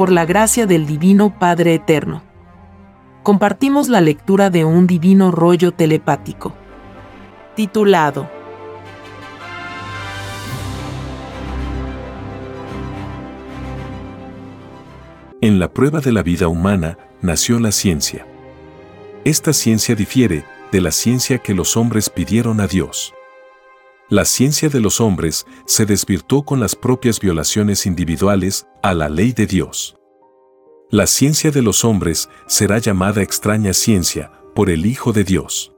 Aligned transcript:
por 0.00 0.10
la 0.10 0.24
gracia 0.24 0.64
del 0.64 0.86
Divino 0.86 1.38
Padre 1.38 1.74
Eterno. 1.74 2.22
Compartimos 3.22 3.90
la 3.90 4.00
lectura 4.00 4.48
de 4.48 4.64
un 4.64 4.86
divino 4.86 5.30
rollo 5.30 5.72
telepático. 5.72 6.54
Titulado 7.54 8.26
En 15.42 15.58
la 15.58 15.70
prueba 15.70 16.00
de 16.00 16.12
la 16.12 16.22
vida 16.22 16.48
humana 16.48 16.96
nació 17.20 17.60
la 17.60 17.70
ciencia. 17.70 18.26
Esta 19.26 19.52
ciencia 19.52 19.94
difiere 19.94 20.46
de 20.72 20.80
la 20.80 20.92
ciencia 20.92 21.36
que 21.36 21.52
los 21.52 21.76
hombres 21.76 22.08
pidieron 22.08 22.62
a 22.62 22.66
Dios. 22.66 23.12
La 24.10 24.24
ciencia 24.24 24.68
de 24.68 24.80
los 24.80 25.00
hombres 25.00 25.46
se 25.66 25.86
desvirtuó 25.86 26.44
con 26.44 26.58
las 26.58 26.74
propias 26.74 27.20
violaciones 27.20 27.86
individuales 27.86 28.66
a 28.82 28.92
la 28.92 29.08
ley 29.08 29.30
de 29.30 29.46
Dios. 29.46 29.96
La 30.90 31.06
ciencia 31.06 31.52
de 31.52 31.62
los 31.62 31.84
hombres 31.84 32.28
será 32.48 32.78
llamada 32.78 33.22
extraña 33.22 33.72
ciencia 33.72 34.32
por 34.52 34.68
el 34.68 34.84
Hijo 34.84 35.12
de 35.12 35.22
Dios. 35.22 35.72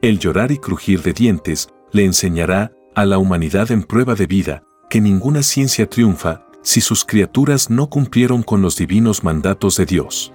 El 0.00 0.18
llorar 0.18 0.52
y 0.52 0.56
crujir 0.56 1.02
de 1.02 1.12
dientes 1.12 1.68
le 1.92 2.06
enseñará 2.06 2.72
a 2.94 3.04
la 3.04 3.18
humanidad 3.18 3.70
en 3.72 3.82
prueba 3.82 4.14
de 4.14 4.26
vida 4.26 4.64
que 4.88 5.02
ninguna 5.02 5.42
ciencia 5.42 5.86
triunfa 5.86 6.46
si 6.62 6.80
sus 6.80 7.04
criaturas 7.04 7.68
no 7.68 7.90
cumplieron 7.90 8.42
con 8.42 8.62
los 8.62 8.78
divinos 8.78 9.22
mandatos 9.22 9.76
de 9.76 9.84
Dios. 9.84 10.32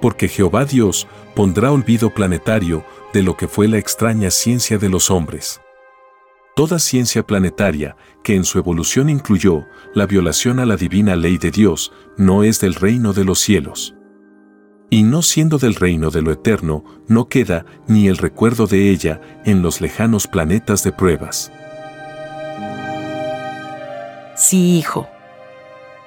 Porque 0.00 0.28
Jehová 0.28 0.64
Dios 0.64 1.06
pondrá 1.34 1.72
olvido 1.72 2.08
planetario 2.08 2.86
de 3.12 3.22
lo 3.22 3.36
que 3.36 3.48
fue 3.48 3.68
la 3.68 3.76
extraña 3.76 4.30
ciencia 4.30 4.78
de 4.78 4.88
los 4.88 5.10
hombres. 5.10 5.60
Toda 6.56 6.80
ciencia 6.80 7.24
planetaria, 7.24 7.96
que 8.24 8.34
en 8.34 8.44
su 8.44 8.58
evolución 8.58 9.08
incluyó 9.08 9.64
la 9.94 10.06
violación 10.06 10.58
a 10.58 10.66
la 10.66 10.76
divina 10.76 11.14
ley 11.14 11.38
de 11.38 11.52
Dios, 11.52 11.92
no 12.16 12.42
es 12.42 12.60
del 12.60 12.74
reino 12.74 13.12
de 13.12 13.24
los 13.24 13.38
cielos. 13.38 13.94
Y 14.90 15.04
no 15.04 15.22
siendo 15.22 15.58
del 15.58 15.76
reino 15.76 16.10
de 16.10 16.22
lo 16.22 16.32
eterno, 16.32 16.84
no 17.06 17.28
queda 17.28 17.64
ni 17.86 18.08
el 18.08 18.16
recuerdo 18.16 18.66
de 18.66 18.90
ella 18.90 19.20
en 19.44 19.62
los 19.62 19.80
lejanos 19.80 20.26
planetas 20.26 20.82
de 20.82 20.90
pruebas. 20.90 21.52
Sí, 24.34 24.78
hijo 24.78 25.08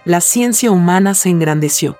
la 0.10 0.22
ciencia 0.22 0.72
humana 0.72 1.14
se 1.14 1.30
engrandeció, 1.30 1.98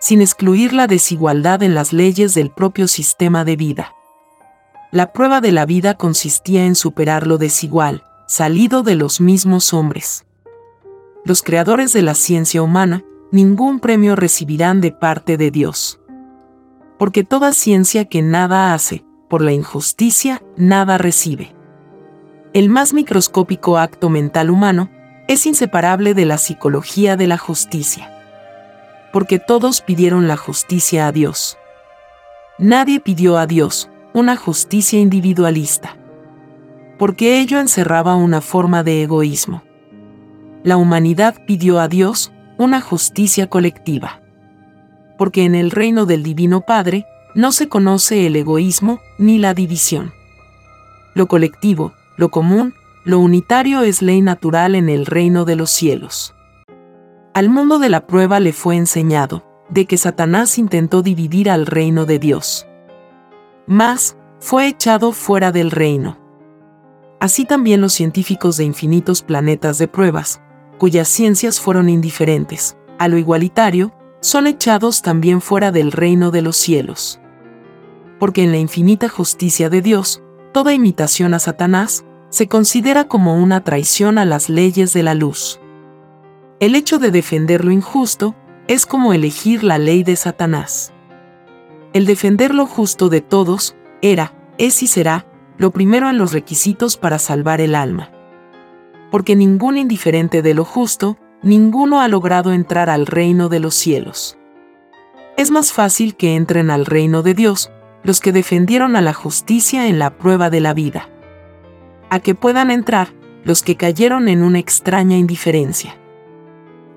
sin 0.00 0.22
excluir 0.22 0.72
la 0.72 0.86
desigualdad 0.86 1.62
en 1.62 1.74
las 1.74 1.92
leyes 1.92 2.32
del 2.34 2.50
propio 2.50 2.88
sistema 2.88 3.44
de 3.44 3.56
vida. 3.56 3.94
La 4.92 5.14
prueba 5.14 5.40
de 5.40 5.52
la 5.52 5.64
vida 5.64 5.94
consistía 5.94 6.66
en 6.66 6.74
superar 6.74 7.26
lo 7.26 7.38
desigual, 7.38 8.04
salido 8.26 8.82
de 8.82 8.94
los 8.94 9.22
mismos 9.22 9.72
hombres. 9.72 10.26
Los 11.24 11.42
creadores 11.42 11.94
de 11.94 12.02
la 12.02 12.14
ciencia 12.14 12.62
humana 12.62 13.02
ningún 13.30 13.80
premio 13.80 14.16
recibirán 14.16 14.82
de 14.82 14.92
parte 14.92 15.38
de 15.38 15.50
Dios. 15.50 15.98
Porque 16.98 17.24
toda 17.24 17.54
ciencia 17.54 18.04
que 18.04 18.20
nada 18.20 18.74
hace, 18.74 19.02
por 19.30 19.40
la 19.40 19.52
injusticia, 19.52 20.42
nada 20.58 20.98
recibe. 20.98 21.54
El 22.52 22.68
más 22.68 22.92
microscópico 22.92 23.78
acto 23.78 24.10
mental 24.10 24.50
humano 24.50 24.90
es 25.26 25.46
inseparable 25.46 26.12
de 26.12 26.26
la 26.26 26.36
psicología 26.36 27.16
de 27.16 27.28
la 27.28 27.38
justicia. 27.38 28.14
Porque 29.10 29.38
todos 29.38 29.80
pidieron 29.80 30.28
la 30.28 30.36
justicia 30.36 31.06
a 31.06 31.12
Dios. 31.12 31.56
Nadie 32.58 33.00
pidió 33.00 33.38
a 33.38 33.46
Dios 33.46 33.88
una 34.14 34.36
justicia 34.36 35.00
individualista. 35.00 35.96
Porque 36.98 37.40
ello 37.40 37.58
encerraba 37.58 38.14
una 38.14 38.40
forma 38.40 38.82
de 38.82 39.02
egoísmo. 39.02 39.62
La 40.62 40.76
humanidad 40.76 41.36
pidió 41.46 41.80
a 41.80 41.88
Dios 41.88 42.32
una 42.58 42.80
justicia 42.80 43.48
colectiva. 43.48 44.20
Porque 45.16 45.44
en 45.44 45.54
el 45.54 45.70
reino 45.70 46.04
del 46.04 46.22
Divino 46.22 46.60
Padre 46.60 47.06
no 47.34 47.52
se 47.52 47.68
conoce 47.68 48.26
el 48.26 48.36
egoísmo 48.36 49.00
ni 49.18 49.38
la 49.38 49.54
división. 49.54 50.12
Lo 51.14 51.26
colectivo, 51.26 51.92
lo 52.16 52.30
común, 52.30 52.74
lo 53.04 53.18
unitario 53.18 53.82
es 53.82 54.02
ley 54.02 54.20
natural 54.20 54.74
en 54.74 54.88
el 54.88 55.06
reino 55.06 55.44
de 55.44 55.56
los 55.56 55.70
cielos. 55.70 56.34
Al 57.34 57.48
mundo 57.48 57.78
de 57.78 57.88
la 57.88 58.06
prueba 58.06 58.40
le 58.40 58.52
fue 58.52 58.76
enseñado, 58.76 59.44
de 59.70 59.86
que 59.86 59.96
Satanás 59.96 60.58
intentó 60.58 61.02
dividir 61.02 61.50
al 61.50 61.64
reino 61.64 62.04
de 62.04 62.18
Dios. 62.18 62.66
Mas, 63.66 64.16
fue 64.38 64.66
echado 64.66 65.12
fuera 65.12 65.52
del 65.52 65.70
reino. 65.70 66.18
Así 67.20 67.44
también 67.44 67.80
los 67.80 67.92
científicos 67.92 68.56
de 68.56 68.64
infinitos 68.64 69.22
planetas 69.22 69.78
de 69.78 69.86
pruebas, 69.86 70.40
cuyas 70.78 71.06
ciencias 71.06 71.60
fueron 71.60 71.88
indiferentes, 71.88 72.76
a 72.98 73.06
lo 73.06 73.18
igualitario, 73.18 73.92
son 74.20 74.46
echados 74.46 75.02
también 75.02 75.40
fuera 75.40 75.70
del 75.70 75.92
reino 75.92 76.30
de 76.30 76.42
los 76.42 76.56
cielos. 76.56 77.20
Porque 78.18 78.42
en 78.42 78.50
la 78.50 78.58
infinita 78.58 79.08
justicia 79.08 79.70
de 79.70 79.82
Dios, 79.82 80.22
toda 80.52 80.74
imitación 80.74 81.34
a 81.34 81.38
Satanás, 81.38 82.04
se 82.28 82.48
considera 82.48 83.06
como 83.06 83.36
una 83.36 83.62
traición 83.62 84.18
a 84.18 84.24
las 84.24 84.48
leyes 84.48 84.92
de 84.92 85.02
la 85.02 85.14
luz. 85.14 85.60
El 86.60 86.74
hecho 86.74 86.98
de 86.98 87.10
defender 87.10 87.64
lo 87.64 87.70
injusto 87.70 88.34
es 88.68 88.86
como 88.86 89.12
elegir 89.12 89.64
la 89.64 89.78
ley 89.78 90.02
de 90.02 90.16
Satanás. 90.16 90.92
El 91.92 92.06
defender 92.06 92.54
lo 92.54 92.66
justo 92.66 93.08
de 93.08 93.20
todos 93.20 93.76
era, 94.00 94.34
es 94.58 94.82
y 94.82 94.86
será, 94.86 95.26
lo 95.58 95.70
primero 95.70 96.08
en 96.08 96.18
los 96.18 96.32
requisitos 96.32 96.96
para 96.96 97.18
salvar 97.18 97.60
el 97.60 97.74
alma. 97.74 98.10
Porque 99.10 99.36
ningún 99.36 99.76
indiferente 99.76 100.42
de 100.42 100.54
lo 100.54 100.64
justo, 100.64 101.18
ninguno 101.42 102.00
ha 102.00 102.08
logrado 102.08 102.52
entrar 102.52 102.88
al 102.88 103.06
reino 103.06 103.48
de 103.48 103.60
los 103.60 103.74
cielos. 103.74 104.38
Es 105.36 105.50
más 105.50 105.72
fácil 105.72 106.14
que 106.16 106.36
entren 106.36 106.70
al 106.70 106.86
reino 106.86 107.22
de 107.22 107.34
Dios 107.34 107.70
los 108.02 108.20
que 108.20 108.32
defendieron 108.32 108.96
a 108.96 109.00
la 109.00 109.12
justicia 109.12 109.86
en 109.86 109.98
la 109.98 110.16
prueba 110.16 110.50
de 110.50 110.60
la 110.60 110.74
vida 110.74 111.08
a 112.12 112.20
que 112.20 112.34
puedan 112.34 112.70
entrar 112.70 113.14
los 113.42 113.62
que 113.62 113.76
cayeron 113.76 114.28
en 114.28 114.42
una 114.42 114.58
extraña 114.58 115.16
indiferencia. 115.16 115.96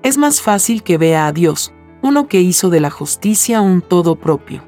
Es 0.02 0.18
más 0.18 0.42
fácil 0.42 0.82
que 0.82 0.98
vea 0.98 1.26
a 1.26 1.32
Dios, 1.32 1.72
uno 2.02 2.28
que 2.28 2.42
hizo 2.42 2.68
de 2.68 2.80
la 2.80 2.90
justicia 2.90 3.62
un 3.62 3.80
todo 3.80 4.16
propio. 4.16 4.62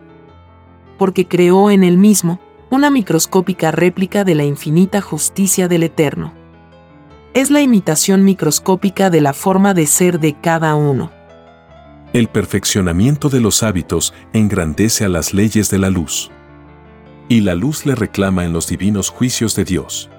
Porque 0.99 1.27
creó 1.27 1.71
en 1.71 1.85
él 1.85 1.97
mismo 1.97 2.41
una 2.71 2.91
microscópica 2.91 3.71
réplica 3.71 4.25
de 4.25 4.35
la 4.35 4.45
infinita 4.45 5.01
justicia 5.01 5.69
del 5.69 5.85
Eterno. 5.85 6.35
Es 7.35 7.51
la 7.51 7.63
imitación 7.63 8.25
microscópica 8.25 9.11
de 9.11 9.21
la 9.21 9.33
forma 9.33 9.73
de 9.73 9.87
ser 9.87 10.21
de 10.21 10.35
cada 10.35 10.75
uno. 10.75 11.11
El 12.13 12.29
perfeccionamiento 12.29 13.29
de 13.29 13.41
los 13.41 13.63
hábitos 13.63 14.15
engrandece 14.33 15.05
a 15.05 15.09
las 15.09 15.35
leyes 15.35 15.71
de 15.71 15.79
la 15.79 15.91
luz. 15.91 16.31
Y 17.29 17.41
la 17.41 17.55
luz 17.55 17.85
le 17.87 17.95
reclama 17.95 18.45
en 18.45 18.53
los 18.53 18.67
divinos 18.67 19.11
juicios 19.11 19.55
de 19.55 19.65
Dios. 19.65 20.11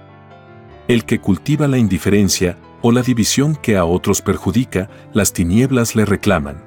El 0.87 1.05
que 1.05 1.19
cultiva 1.19 1.67
la 1.67 1.77
indiferencia 1.77 2.57
o 2.81 2.91
la 2.91 3.01
división 3.01 3.55
que 3.55 3.75
a 3.75 3.85
otros 3.85 4.21
perjudica, 4.21 4.89
las 5.13 5.33
tinieblas 5.33 5.95
le 5.95 6.05
reclaman. 6.05 6.63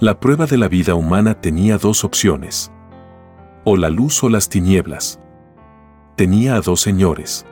La 0.00 0.18
prueba 0.18 0.46
de 0.46 0.58
la 0.58 0.68
vida 0.68 0.94
humana 0.94 1.40
tenía 1.40 1.78
dos 1.78 2.04
opciones. 2.04 2.72
O 3.64 3.76
la 3.76 3.90
luz 3.90 4.22
o 4.22 4.28
las 4.28 4.48
tinieblas. 4.48 5.20
Tenía 6.16 6.56
a 6.56 6.60
dos 6.60 6.80
señores. 6.80 7.46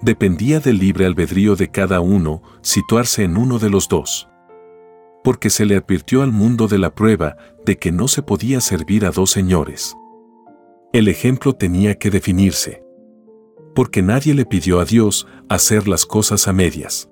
Dependía 0.00 0.60
del 0.60 0.78
libre 0.78 1.06
albedrío 1.06 1.56
de 1.56 1.70
cada 1.70 2.00
uno 2.00 2.42
situarse 2.60 3.24
en 3.24 3.36
uno 3.36 3.58
de 3.58 3.70
los 3.70 3.88
dos. 3.88 4.28
Porque 5.22 5.50
se 5.50 5.64
le 5.64 5.76
advirtió 5.76 6.22
al 6.22 6.32
mundo 6.32 6.66
de 6.66 6.78
la 6.78 6.94
prueba 6.94 7.36
de 7.64 7.78
que 7.78 7.92
no 7.92 8.08
se 8.08 8.22
podía 8.22 8.60
servir 8.60 9.06
a 9.06 9.10
dos 9.10 9.30
señores. 9.30 9.96
El 10.92 11.08
ejemplo 11.08 11.54
tenía 11.54 11.98
que 11.98 12.10
definirse 12.10 12.82
porque 13.74 14.02
nadie 14.02 14.34
le 14.34 14.44
pidió 14.44 14.80
a 14.80 14.84
Dios 14.84 15.26
hacer 15.48 15.88
las 15.88 16.06
cosas 16.06 16.48
a 16.48 16.52
medias. 16.52 17.10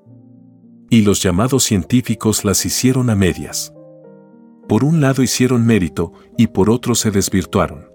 Y 0.90 1.02
los 1.02 1.23
llamados 1.23 1.64
científicos 1.64 2.44
las 2.44 2.67
hicieron 2.67 3.11
a 3.11 3.14
medias. 3.14 3.73
Por 4.69 4.85
un 4.85 5.00
lado 5.00 5.23
hicieron 5.23 5.64
mérito 5.64 6.12
y 6.37 6.49
por 6.49 6.70
otro 6.70 6.94
se 6.94 7.11
desvirtuaron. 7.11 7.89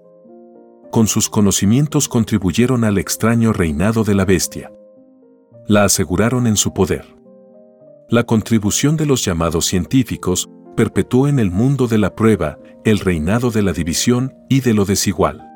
Con 0.96 1.08
sus 1.08 1.28
conocimientos 1.28 2.08
contribuyeron 2.08 2.82
al 2.82 2.96
extraño 2.96 3.52
reinado 3.52 4.02
de 4.02 4.14
la 4.14 4.24
bestia. 4.24 4.72
La 5.66 5.84
aseguraron 5.84 6.46
en 6.46 6.56
su 6.56 6.72
poder. 6.72 7.04
La 8.08 8.24
contribución 8.24 8.96
de 8.96 9.04
los 9.04 9.22
llamados 9.22 9.66
científicos 9.66 10.48
perpetuó 10.74 11.28
en 11.28 11.38
el 11.38 11.50
mundo 11.50 11.86
de 11.86 11.98
la 11.98 12.14
prueba 12.14 12.58
el 12.86 13.00
reinado 13.00 13.50
de 13.50 13.60
la 13.60 13.74
división 13.74 14.32
y 14.48 14.62
de 14.62 14.72
lo 14.72 14.86
desigual. 14.86 15.46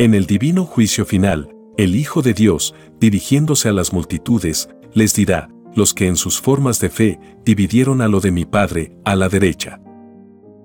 En 0.00 0.14
el 0.14 0.26
divino 0.26 0.64
juicio 0.64 1.06
final, 1.06 1.54
el 1.76 1.94
Hijo 1.94 2.20
de 2.20 2.34
Dios, 2.34 2.74
dirigiéndose 2.98 3.68
a 3.68 3.72
las 3.72 3.92
multitudes, 3.92 4.68
les 4.94 5.14
dirá, 5.14 5.48
los 5.76 5.94
que 5.94 6.08
en 6.08 6.16
sus 6.16 6.40
formas 6.40 6.80
de 6.80 6.90
fe 6.90 7.20
dividieron 7.44 8.02
a 8.02 8.08
lo 8.08 8.18
de 8.18 8.32
mi 8.32 8.46
Padre 8.46 8.96
a 9.04 9.14
la 9.14 9.28
derecha. 9.28 9.80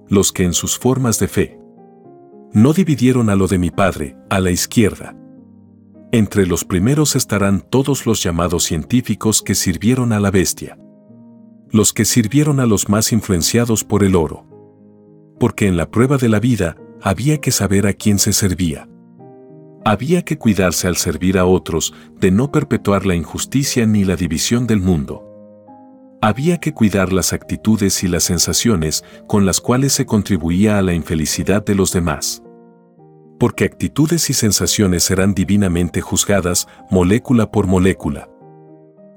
Los 0.08 0.32
que 0.32 0.44
en 0.44 0.54
sus 0.54 0.76
formas 0.76 1.20
de 1.20 1.28
fe 1.28 1.60
no 2.56 2.72
dividieron 2.72 3.30
a 3.30 3.36
lo 3.36 3.48
de 3.48 3.58
mi 3.58 3.70
Padre 3.70 4.16
a 4.30 4.40
la 4.40 4.50
izquierda. 4.50 5.14
Entre 6.14 6.48
los 6.48 6.64
primeros 6.64 7.18
estarán 7.18 7.60
todos 7.60 8.06
los 8.06 8.24
llamados 8.24 8.64
científicos 8.64 9.42
que 9.42 9.56
sirvieron 9.56 10.14
a 10.14 10.22
la 10.22 10.32
bestia. 10.32 10.80
Los 11.70 11.92
que 11.92 12.06
sirvieron 12.06 12.62
a 12.62 12.66
los 12.66 12.88
más 12.88 13.12
influenciados 13.12 13.84
por 13.84 14.06
el 14.06 14.16
oro. 14.16 14.48
Porque 15.38 15.68
en 15.68 15.76
la 15.76 15.92
prueba 15.92 16.16
de 16.16 16.30
la 16.30 16.40
vida 16.40 16.78
había 17.02 17.42
que 17.42 17.52
saber 17.52 17.88
a 17.88 17.94
quién 17.94 18.20
se 18.20 18.32
servía. 18.32 18.88
Había 19.84 20.24
que 20.24 20.38
cuidarse 20.38 20.88
al 20.88 20.96
servir 20.96 21.38
a 21.38 21.44
otros 21.44 21.94
de 22.22 22.32
no 22.32 22.54
perpetuar 22.54 23.06
la 23.06 23.16
injusticia 23.16 23.86
ni 23.86 24.06
la 24.06 24.16
división 24.16 24.66
del 24.66 24.80
mundo. 24.80 25.26
Había 26.22 26.60
que 26.60 26.74
cuidar 26.74 27.12
las 27.12 27.34
actitudes 27.34 28.02
y 28.06 28.08
las 28.08 28.24
sensaciones 28.24 29.04
con 29.28 29.46
las 29.46 29.60
cuales 29.60 29.92
se 29.92 30.06
contribuía 30.06 30.78
a 30.78 30.82
la 30.82 30.94
infelicidad 30.94 31.66
de 31.66 31.76
los 31.76 31.92
demás. 31.92 32.44
Porque 33.40 33.66
actitudes 33.66 34.30
y 34.30 34.34
sensaciones 34.34 35.04
serán 35.04 35.34
divinamente 35.34 36.02
juzgadas 36.02 36.68
molécula 36.90 37.52
por 37.52 37.68
molécula. 37.68 38.30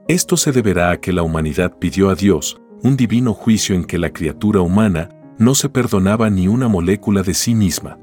Esto 0.09 0.37
se 0.37 0.53
deberá 0.53 0.91
a 0.91 1.01
que 1.01 1.13
la 1.13 1.23
humanidad 1.23 1.79
pidió 1.79 2.11
a 2.11 2.15
Dios 2.15 2.61
un 2.83 2.97
divino 2.97 3.35
juicio 3.35 3.75
en 3.75 3.85
que 3.85 3.99
la 3.99 4.11
criatura 4.11 4.61
humana 4.61 5.11
no 5.39 5.55
se 5.55 5.69
perdonaba 5.69 6.31
ni 6.31 6.49
una 6.49 6.69
molécula 6.69 7.23
de 7.23 7.35
sí 7.35 7.55
misma. 7.55 7.99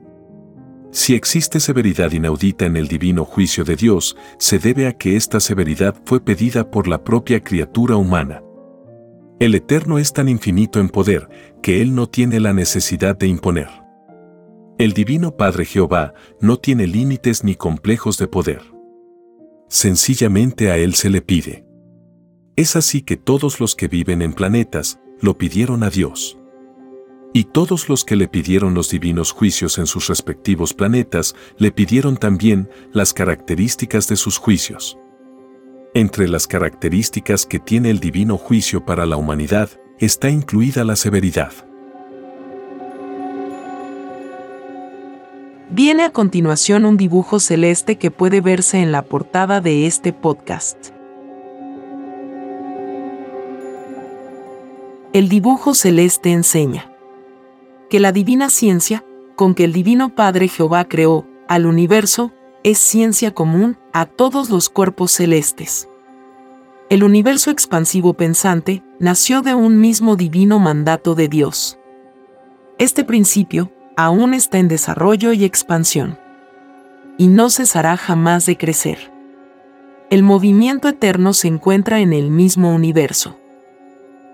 Si 0.92 1.14
existe 1.14 1.60
severidad 1.60 2.14
inaudita 2.14 2.66
en 2.66 2.78
el 2.78 2.88
divino 2.88 3.26
juicio 3.26 3.66
de 3.66 3.76
Dios, 3.76 4.16
se 4.38 4.60
debe 4.60 4.88
a 4.88 4.94
que 4.94 5.18
esta 5.18 5.42
severidad 5.42 5.96
fue 6.06 6.24
pedida 6.24 6.72
por 6.72 6.88
la 6.88 7.04
propia 7.04 7.44
criatura 7.44 7.98
humana. 7.98 8.42
El 9.40 9.56
Eterno 9.56 10.00
es 10.00 10.14
tan 10.14 10.30
infinito 10.30 10.80
en 10.80 10.88
poder 10.88 11.28
que 11.62 11.82
Él 11.82 11.94
no 11.94 12.08
tiene 12.08 12.40
la 12.40 12.54
necesidad 12.54 13.18
de 13.18 13.28
imponer. 13.28 13.68
El 14.78 14.92
Divino 14.92 15.38
Padre 15.38 15.64
Jehová 15.64 16.14
no 16.42 16.58
tiene 16.58 16.86
límites 16.86 17.46
ni 17.46 17.56
complejos 17.56 18.18
de 18.18 18.28
poder. 18.28 18.62
Sencillamente 19.70 20.70
a 20.70 20.78
Él 20.78 20.96
se 20.96 21.10
le 21.10 21.22
pide. 21.22 21.66
Es 22.58 22.76
así 22.76 23.02
que 23.02 23.16
todos 23.16 23.62
los 23.62 23.74
que 23.74 23.88
viven 23.88 24.22
en 24.22 24.34
planetas 24.34 25.00
lo 25.22 25.38
pidieron 25.38 25.82
a 25.84 25.90
Dios. 25.90 26.38
Y 27.34 27.46
todos 27.46 27.88
los 27.88 28.04
que 28.04 28.18
le 28.18 28.28
pidieron 28.28 28.74
los 28.74 28.90
divinos 28.90 29.32
juicios 29.32 29.78
en 29.78 29.88
sus 29.88 30.10
respectivos 30.10 30.74
planetas 30.74 31.36
le 31.58 31.72
pidieron 31.72 32.18
también 32.18 32.70
las 32.92 33.14
características 33.14 34.10
de 34.10 34.18
sus 34.18 34.38
juicios. 34.38 34.98
Entre 35.94 36.28
las 36.28 36.48
características 36.48 37.46
que 37.46 37.60
tiene 37.60 37.92
el 37.92 38.02
divino 38.02 38.38
juicio 38.38 38.84
para 38.84 39.06
la 39.06 39.16
humanidad 39.16 39.70
está 40.00 40.30
incluida 40.30 40.84
la 40.84 40.98
severidad. 40.98 41.54
Viene 45.72 46.04
a 46.04 46.12
continuación 46.12 46.86
un 46.86 46.96
dibujo 46.96 47.40
celeste 47.40 47.98
que 47.98 48.12
puede 48.12 48.40
verse 48.40 48.82
en 48.82 48.92
la 48.92 49.02
portada 49.02 49.62
de 49.62 49.88
este 49.88 50.14
podcast. 50.14 50.90
El 55.12 55.28
dibujo 55.28 55.74
celeste 55.74 56.32
enseña 56.32 56.92
que 57.90 58.00
la 58.00 58.12
divina 58.12 58.50
ciencia, 58.50 59.04
con 59.36 59.56
que 59.56 59.64
el 59.64 59.74
divino 59.74 60.14
Padre 60.14 60.50
Jehová 60.50 60.86
creó 60.86 61.26
al 61.48 61.66
universo, 61.66 62.32
es 62.64 62.78
ciencia 62.78 63.34
común 63.34 63.78
a 63.92 64.06
todos 64.06 64.52
los 64.52 64.70
cuerpos 64.70 65.14
celestes. 65.14 65.90
El 66.90 67.04
universo 67.04 67.50
expansivo 67.50 68.14
pensante 68.14 68.84
nació 69.00 69.42
de 69.42 69.56
un 69.56 69.80
mismo 69.82 70.16
divino 70.16 70.60
mandato 70.60 71.16
de 71.16 71.28
Dios. 71.28 71.80
Este 72.78 73.04
principio 73.04 73.72
aún 73.96 74.34
está 74.34 74.58
en 74.58 74.68
desarrollo 74.68 75.34
y 75.34 75.44
expansión. 75.44 76.18
Y 77.18 77.28
no 77.28 77.50
cesará 77.50 77.98
jamás 77.98 78.46
de 78.46 78.58
crecer. 78.58 79.12
El 80.10 80.24
movimiento 80.24 80.88
eterno 80.88 81.34
se 81.34 81.48
encuentra 81.48 82.00
en 82.00 82.14
el 82.14 82.30
mismo 82.30 82.74
universo. 82.74 83.40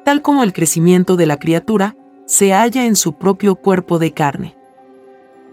Tal 0.03 0.21
como 0.21 0.43
el 0.43 0.53
crecimiento 0.53 1.15
de 1.15 1.25
la 1.25 1.37
criatura 1.37 1.95
se 2.25 2.53
halla 2.53 2.85
en 2.85 2.95
su 2.95 3.13
propio 3.13 3.55
cuerpo 3.55 3.99
de 3.99 4.13
carne. 4.13 4.55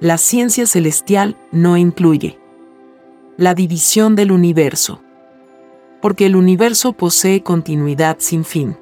La 0.00 0.16
ciencia 0.16 0.66
celestial 0.66 1.37
no 1.52 1.76
incluye 1.76 2.38
la 3.38 3.54
división 3.54 4.16
del 4.16 4.32
universo. 4.32 5.00
Porque 6.02 6.26
el 6.26 6.34
universo 6.34 6.93
posee 6.93 7.44
continuidad 7.44 8.16
sin 8.19 8.44
fin. 8.44 8.76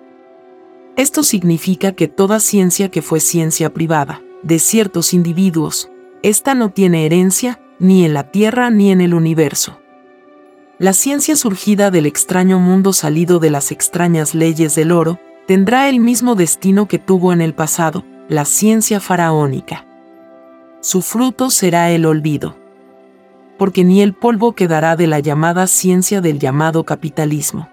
Esto 0.97 1.23
significa 1.23 1.93
que 1.93 2.09
toda 2.09 2.41
ciencia 2.41 2.91
que 2.91 3.03
fue 3.03 3.21
ciencia 3.21 3.75
privada, 3.75 4.23
de 4.43 4.59
ciertos 4.59 5.15
individuos, 5.15 5.91
esta 6.23 6.55
no 6.55 6.71
tiene 6.71 7.07
herencia 7.07 7.61
ni 7.79 8.05
en 8.05 8.15
la 8.15 8.31
Tierra 8.31 8.71
ni 8.71 8.91
en 8.91 9.01
el 9.01 9.15
universo. 9.15 9.81
La 10.79 10.93
ciencia 10.93 11.37
surgida 11.37 11.91
del 11.91 12.07
extraño 12.07 12.59
mundo 12.59 12.93
salido 12.93 13.39
de 13.39 13.51
las 13.51 13.73
extrañas 13.73 14.35
leyes 14.35 14.75
del 14.75 14.93
oro, 14.93 15.19
tendrá 15.47 15.89
el 15.89 16.01
mismo 16.01 16.35
destino 16.35 16.87
que 16.87 16.99
tuvo 16.99 17.33
en 17.33 17.41
el 17.41 17.55
pasado, 17.55 18.05
la 18.29 18.45
ciencia 18.45 19.01
faraónica. 19.01 19.87
Su 20.81 21.03
fruto 21.03 21.51
será 21.51 21.91
el 21.91 22.05
olvido 22.05 22.57
porque 23.59 23.85
ni 23.85 24.03
el 24.03 24.15
polvo 24.15 24.55
quedará 24.55 24.97
de 24.97 25.07
la 25.07 25.21
llamada 25.21 25.67
ciencia 25.67 26.21
del 26.21 26.39
llamado 26.39 26.85
capitalismo. 26.85 27.69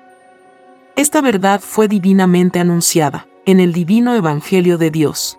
Esta 0.96 1.22
verdad 1.22 1.60
fue 1.62 1.88
divinamente 1.88 2.60
anunciada 2.60 3.28
en 3.46 3.60
el 3.60 3.74
divino 3.74 4.16
Evangelio 4.16 4.78
de 4.78 4.92
Dios. 4.92 5.38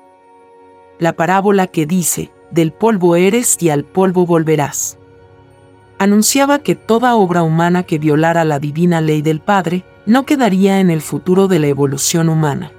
La 0.98 1.14
parábola 1.14 1.66
que 1.66 1.86
dice, 1.86 2.30
del 2.50 2.72
polvo 2.72 3.16
eres 3.16 3.56
y 3.60 3.70
al 3.70 3.84
polvo 3.84 4.26
volverás. 4.26 4.98
Anunciaba 5.98 6.58
que 6.58 6.74
toda 6.74 7.14
obra 7.16 7.42
humana 7.42 7.82
que 7.82 7.98
violara 7.98 8.44
la 8.44 8.58
divina 8.58 9.00
ley 9.00 9.22
del 9.22 9.40
Padre 9.40 9.84
no 10.06 10.26
quedaría 10.26 10.80
en 10.80 10.90
el 10.90 11.00
futuro 11.00 11.48
de 11.48 11.58
la 11.58 11.66
evolución 11.68 12.28
humana. 12.28 12.72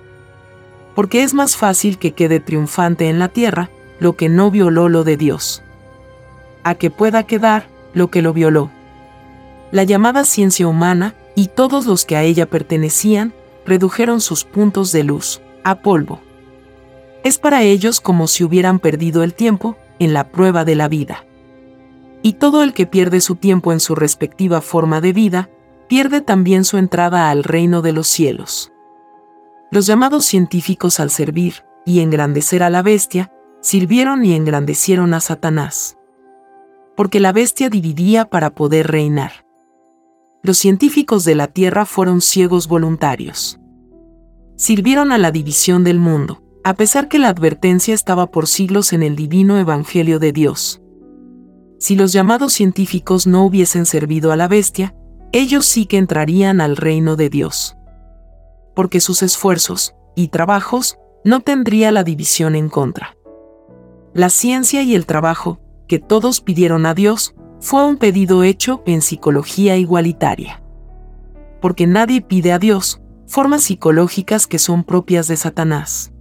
Porque 0.96 1.24
es 1.24 1.34
más 1.34 1.58
fácil 1.58 1.98
que 1.98 2.14
quede 2.14 2.40
triunfante 2.40 3.10
en 3.10 3.20
la 3.20 3.30
tierra 3.30 3.70
lo 4.00 4.16
que 4.16 4.30
no 4.30 4.52
violó 4.52 4.90
lo 4.90 5.04
de 5.04 5.18
Dios 5.18 5.62
a 6.66 6.74
que 6.74 6.90
pueda 6.90 7.24
quedar 7.24 7.68
lo 7.94 8.10
que 8.10 8.24
lo 8.24 8.34
violó. 8.34 8.72
La 9.72 9.84
llamada 9.84 10.26
ciencia 10.26 10.68
humana 10.68 11.14
y 11.36 11.48
todos 11.48 11.86
los 11.86 12.06
que 12.06 12.18
a 12.18 12.24
ella 12.24 12.48
pertenecían 12.48 13.34
redujeron 13.68 14.20
sus 14.20 14.44
puntos 14.44 14.92
de 14.92 15.04
luz 15.04 15.42
a 15.64 15.76
polvo. 15.76 16.22
Es 17.26 17.38
para 17.38 17.64
ellos 17.64 18.00
como 18.00 18.28
si 18.28 18.46
hubieran 18.46 18.80
perdido 18.80 19.22
el 19.22 19.34
tiempo 19.34 19.76
en 20.00 20.14
la 20.14 20.32
prueba 20.32 20.64
de 20.64 20.76
la 20.76 20.88
vida. 20.88 21.26
Y 22.22 22.34
todo 22.34 22.64
el 22.64 22.72
que 22.72 22.88
pierde 22.88 23.20
su 23.20 23.36
tiempo 23.36 23.74
en 23.74 23.82
su 23.82 23.96
respectiva 23.96 24.62
forma 24.62 25.02
de 25.02 25.12
vida, 25.12 25.50
pierde 25.90 26.22
también 26.22 26.64
su 26.64 26.78
entrada 26.78 27.30
al 27.30 27.44
reino 27.44 27.82
de 27.82 27.92
los 27.92 28.08
cielos. 28.08 28.72
Los 29.72 29.86
llamados 29.86 30.24
científicos 30.24 31.02
al 31.02 31.10
servir 31.10 31.66
y 31.86 32.00
engrandecer 32.00 32.64
a 32.64 32.70
la 32.70 32.82
bestia, 32.82 33.34
sirvieron 33.60 34.24
y 34.24 34.34
engrandecieron 34.34 35.14
a 35.14 35.20
Satanás 35.20 35.98
porque 36.96 37.20
la 37.20 37.34
bestia 37.34 37.70
dividía 37.70 38.26
para 38.26 38.56
poder 38.56 38.88
reinar. 38.88 39.46
Los 40.42 40.58
científicos 40.58 41.26
de 41.26 41.36
la 41.36 41.48
Tierra 41.48 41.86
fueron 41.86 42.22
ciegos 42.22 42.68
voluntarios. 42.68 43.60
Sirvieron 44.56 45.12
a 45.12 45.18
la 45.18 45.32
división 45.32 45.84
del 45.84 46.00
mundo, 46.00 46.42
a 46.66 46.74
pesar 46.74 47.08
que 47.08 47.20
la 47.20 47.30
advertencia 47.30 47.94
estaba 47.94 48.32
por 48.32 48.48
siglos 48.48 48.92
en 48.92 49.04
el 49.04 49.16
divino 49.16 49.60
Evangelio 49.60 50.18
de 50.18 50.32
Dios. 50.32 50.82
Si 51.78 51.96
los 51.96 52.12
llamados 52.12 52.54
científicos 52.54 53.28
no 53.28 53.46
hubiesen 53.46 53.86
servido 53.86 54.32
a 54.32 54.36
la 54.36 54.48
bestia, 54.48 54.96
ellos 55.32 55.68
sí 55.68 55.86
que 55.86 55.98
entrarían 55.98 56.62
al 56.62 56.76
reino 56.76 57.16
de 57.16 57.30
Dios. 57.30 57.78
Porque 58.76 59.00
sus 59.00 59.22
esfuerzos 59.22 59.94
y 60.16 60.30
trabajos 60.30 60.98
no 61.24 61.42
tendría 61.42 61.92
la 61.92 62.04
división 62.04 62.56
en 62.56 62.70
contra. 62.70 63.16
La 64.16 64.32
ciencia 64.32 64.82
y 64.82 64.96
el 64.96 65.06
trabajo 65.06 65.60
que 65.88 66.00
todos 66.00 66.42
pidieron 66.42 66.88
a 66.88 66.96
Dios, 66.96 67.36
fue 67.60 67.86
un 67.86 67.98
pedido 67.98 68.44
hecho 68.44 68.82
en 68.88 69.04
psicología 69.04 69.78
igualitaria. 69.78 70.64
Porque 71.62 71.88
nadie 71.88 72.22
pide 72.22 72.52
a 72.52 72.60
Dios 72.60 73.02
formas 73.28 73.64
psicológicas 73.64 74.48
que 74.48 74.60
son 74.60 74.84
propias 74.84 75.28
de 75.28 75.38
Satanás. 75.38 76.12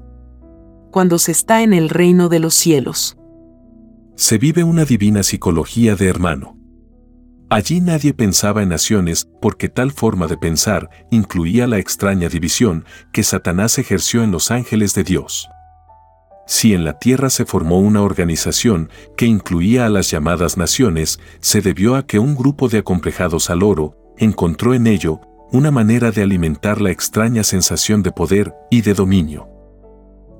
Cuando 0.95 1.19
se 1.19 1.33
está 1.33 1.65
en 1.65 1.75
el 1.75 1.89
reino 1.89 2.29
de 2.29 2.39
los 2.39 2.55
cielos. 2.55 3.17
Se 4.15 4.39
vive 4.39 4.63
una 4.63 4.85
divina 4.85 5.25
psicología 5.25 5.97
de 5.97 6.07
hermano. 6.07 6.57
Allí 7.51 7.81
nadie 7.81 8.15
pensaba 8.15 8.63
en 8.63 8.69
naciones 8.69 9.29
porque 9.43 9.69
tal 9.69 9.91
forma 9.91 10.29
de 10.29 10.37
pensar 10.37 10.89
incluía 11.11 11.67
la 11.67 11.79
extraña 11.79 12.29
división 12.29 12.85
que 13.13 13.25
Satanás 13.25 13.77
ejerció 13.81 14.23
en 14.23 14.31
los 14.31 14.53
ángeles 14.53 14.95
de 14.95 15.03
Dios. 15.03 15.49
Si 16.47 16.75
en 16.75 16.85
la 16.85 16.97
Tierra 17.01 17.29
se 17.29 17.45
formó 17.45 17.81
una 17.81 18.03
organización 18.03 18.89
que 19.17 19.27
incluía 19.27 19.87
a 19.87 19.89
las 19.89 20.13
llamadas 20.13 20.57
naciones, 20.57 21.19
se 21.41 21.61
debió 21.61 21.97
a 21.97 22.07
que 22.07 22.21
un 22.21 22.37
grupo 22.37 22.69
de 22.69 22.79
acomplejados 22.79 23.51
al 23.51 23.65
oro 23.65 23.97
encontró 24.17 24.75
en 24.75 24.87
ello 24.87 25.21
una 25.51 25.73
manera 25.73 26.13
de 26.13 26.23
alimentar 26.23 26.81
la 26.81 26.93
extraña 26.93 27.43
sensación 27.43 28.05
de 28.05 28.13
poder 28.13 28.55
y 28.71 28.83
de 28.83 28.95
dominio. 28.95 29.54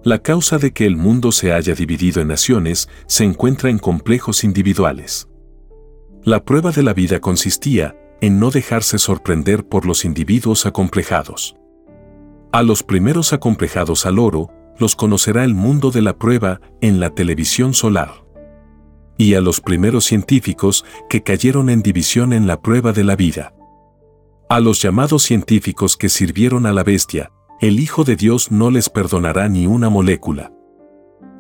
La 0.05 0.19
causa 0.19 0.59
de 0.59 0.75
que 0.75 0.85
el 0.85 0.99
mundo 0.99 1.33
se 1.33 1.55
haya 1.55 1.75
dividido 1.75 2.21
en 2.21 2.29
naciones 2.29 2.91
se 3.07 3.25
encuentra 3.25 3.71
en 3.71 3.79
complejos 3.79 4.45
individuales. 4.45 5.31
La 6.25 6.45
prueba 6.45 6.73
de 6.73 6.83
la 6.83 6.93
vida 6.93 7.21
consistía 7.21 7.97
en 8.21 8.39
no 8.39 8.51
dejarse 8.51 8.99
sorprender 8.99 9.67
por 9.67 9.87
los 9.87 10.05
individuos 10.05 10.67
acomplejados. 10.67 11.57
A 12.53 12.63
los 12.63 12.83
primeros 12.83 13.33
acomplejados 13.33 14.05
al 14.05 14.19
oro, 14.19 14.51
los 14.79 14.95
conocerá 14.95 15.43
el 15.43 15.55
mundo 15.55 15.91
de 15.91 16.03
la 16.03 16.19
prueba 16.19 16.61
en 16.83 17.01
la 17.01 17.15
televisión 17.15 17.73
solar. 17.73 18.27
Y 19.17 19.33
a 19.37 19.41
los 19.41 19.63
primeros 19.63 20.05
científicos 20.05 20.85
que 21.09 21.23
cayeron 21.23 21.71
en 21.71 21.81
división 21.81 22.35
en 22.35 22.47
la 22.47 22.61
prueba 22.61 22.93
de 22.93 23.05
la 23.05 23.17
vida. 23.17 23.55
A 24.51 24.61
los 24.61 24.83
llamados 24.83 25.23
científicos 25.23 25.97
que 25.97 26.11
sirvieron 26.11 26.67
a 26.67 26.75
la 26.75 26.83
bestia, 26.83 27.31
el 27.65 27.81
Hijo 27.81 28.05
de 28.05 28.15
Dios 28.15 28.51
no 28.53 28.71
les 28.71 28.91
perdonará 28.91 29.49
ni 29.49 29.67
una 29.67 29.89
molécula. 29.89 30.53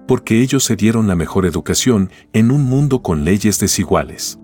Porque 0.09 0.40
ellos 0.40 0.64
se 0.64 0.75
dieron 0.75 1.07
la 1.07 1.16
mejor 1.16 1.45
educación 1.45 2.11
en 2.33 2.50
un 2.50 2.64
mundo 2.64 3.02
con 3.02 3.26
leyes 3.26 3.61
desiguales. 3.61 4.38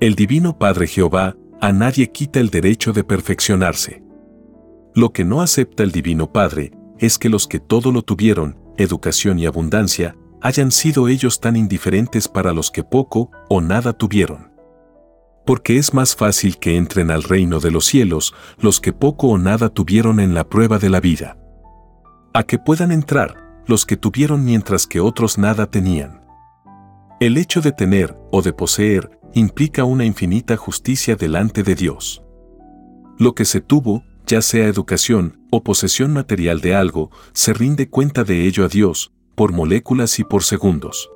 El 0.00 0.14
Divino 0.14 0.56
Padre 0.56 0.86
Jehová 0.86 1.36
a 1.60 1.72
nadie 1.72 2.10
quita 2.10 2.40
el 2.40 2.48
derecho 2.48 2.94
de 2.94 3.04
perfeccionarse. 3.04 4.02
Lo 4.94 5.12
que 5.12 5.26
no 5.26 5.42
acepta 5.42 5.82
el 5.82 5.92
Divino 5.92 6.32
Padre 6.32 6.72
es 6.98 7.18
que 7.18 7.28
los 7.28 7.46
que 7.46 7.60
todo 7.60 7.92
lo 7.92 8.00
tuvieron, 8.00 8.56
educación 8.78 9.38
y 9.38 9.44
abundancia, 9.44 10.16
hayan 10.40 10.72
sido 10.72 11.08
ellos 11.08 11.38
tan 11.38 11.54
indiferentes 11.56 12.28
para 12.28 12.54
los 12.54 12.70
que 12.70 12.82
poco 12.82 13.30
o 13.50 13.60
nada 13.60 13.92
tuvieron. 13.92 14.47
Porque 15.48 15.78
es 15.78 15.94
más 15.94 16.14
fácil 16.14 16.58
que 16.58 16.76
entren 16.76 17.10
al 17.10 17.22
reino 17.22 17.58
de 17.58 17.70
los 17.70 17.86
cielos 17.86 18.34
los 18.60 18.82
que 18.82 18.92
poco 18.92 19.28
o 19.28 19.38
nada 19.38 19.70
tuvieron 19.70 20.20
en 20.20 20.34
la 20.34 20.46
prueba 20.46 20.78
de 20.78 20.90
la 20.90 21.00
vida. 21.00 21.38
A 22.34 22.42
que 22.42 22.58
puedan 22.58 22.92
entrar 22.92 23.62
los 23.66 23.86
que 23.86 23.96
tuvieron 23.96 24.44
mientras 24.44 24.86
que 24.86 25.00
otros 25.00 25.38
nada 25.38 25.70
tenían. 25.70 26.20
El 27.18 27.38
hecho 27.38 27.62
de 27.62 27.72
tener 27.72 28.14
o 28.30 28.42
de 28.42 28.52
poseer 28.52 29.18
implica 29.32 29.84
una 29.84 30.04
infinita 30.04 30.58
justicia 30.58 31.16
delante 31.16 31.62
de 31.62 31.74
Dios. 31.74 32.22
Lo 33.18 33.34
que 33.34 33.46
se 33.46 33.62
tuvo, 33.62 34.04
ya 34.26 34.42
sea 34.42 34.66
educación 34.66 35.46
o 35.50 35.62
posesión 35.62 36.12
material 36.12 36.60
de 36.60 36.74
algo, 36.74 37.10
se 37.32 37.54
rinde 37.54 37.88
cuenta 37.88 38.22
de 38.22 38.46
ello 38.46 38.66
a 38.66 38.68
Dios, 38.68 39.14
por 39.34 39.54
moléculas 39.54 40.18
y 40.18 40.24
por 40.24 40.42
segundos. 40.42 41.08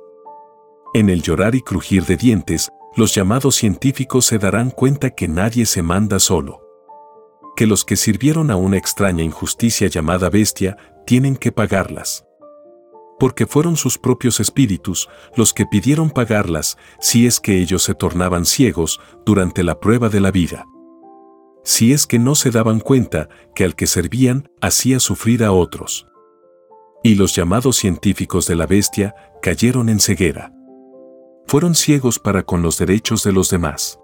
En 0.95 1.11
el 1.11 1.21
llorar 1.21 1.53
y 1.53 1.61
crujir 1.61 2.05
de 2.05 2.17
dientes, 2.17 2.71
los 2.95 3.13
llamados 3.15 3.55
científicos 3.55 4.25
se 4.25 4.37
darán 4.37 4.69
cuenta 4.69 5.11
que 5.11 5.27
nadie 5.27 5.65
se 5.65 5.81
manda 5.81 6.19
solo. 6.19 6.61
Que 7.55 7.67
los 7.67 7.85
que 7.85 7.95
sirvieron 7.95 8.51
a 8.51 8.55
una 8.55 8.77
extraña 8.77 9.23
injusticia 9.23 9.87
llamada 9.87 10.29
bestia 10.29 10.77
tienen 11.05 11.35
que 11.35 11.51
pagarlas. 11.51 12.25
Porque 13.19 13.45
fueron 13.45 13.77
sus 13.77 13.97
propios 13.97 14.39
espíritus 14.39 15.09
los 15.35 15.53
que 15.53 15.65
pidieron 15.65 16.09
pagarlas 16.09 16.77
si 16.99 17.27
es 17.27 17.39
que 17.39 17.59
ellos 17.59 17.83
se 17.83 17.93
tornaban 17.93 18.45
ciegos 18.45 18.99
durante 19.25 19.63
la 19.63 19.79
prueba 19.79 20.09
de 20.09 20.19
la 20.19 20.31
vida 20.31 20.65
si 21.63 21.93
es 21.93 22.05
que 22.05 22.19
no 22.19 22.35
se 22.35 22.51
daban 22.51 22.79
cuenta 22.79 23.29
que 23.55 23.63
al 23.63 23.75
que 23.75 23.87
servían 23.87 24.49
hacía 24.61 24.99
sufrir 24.99 25.43
a 25.43 25.51
otros. 25.51 26.07
Y 27.03 27.15
los 27.15 27.35
llamados 27.35 27.77
científicos 27.77 28.45
de 28.47 28.55
la 28.55 28.65
bestia 28.65 29.15
cayeron 29.41 29.89
en 29.89 29.99
ceguera. 29.99 30.52
Fueron 31.47 31.75
ciegos 31.75 32.19
para 32.19 32.43
con 32.43 32.61
los 32.61 32.77
derechos 32.77 33.23
de 33.23 33.31
los 33.31 33.49
demás. 33.49 33.99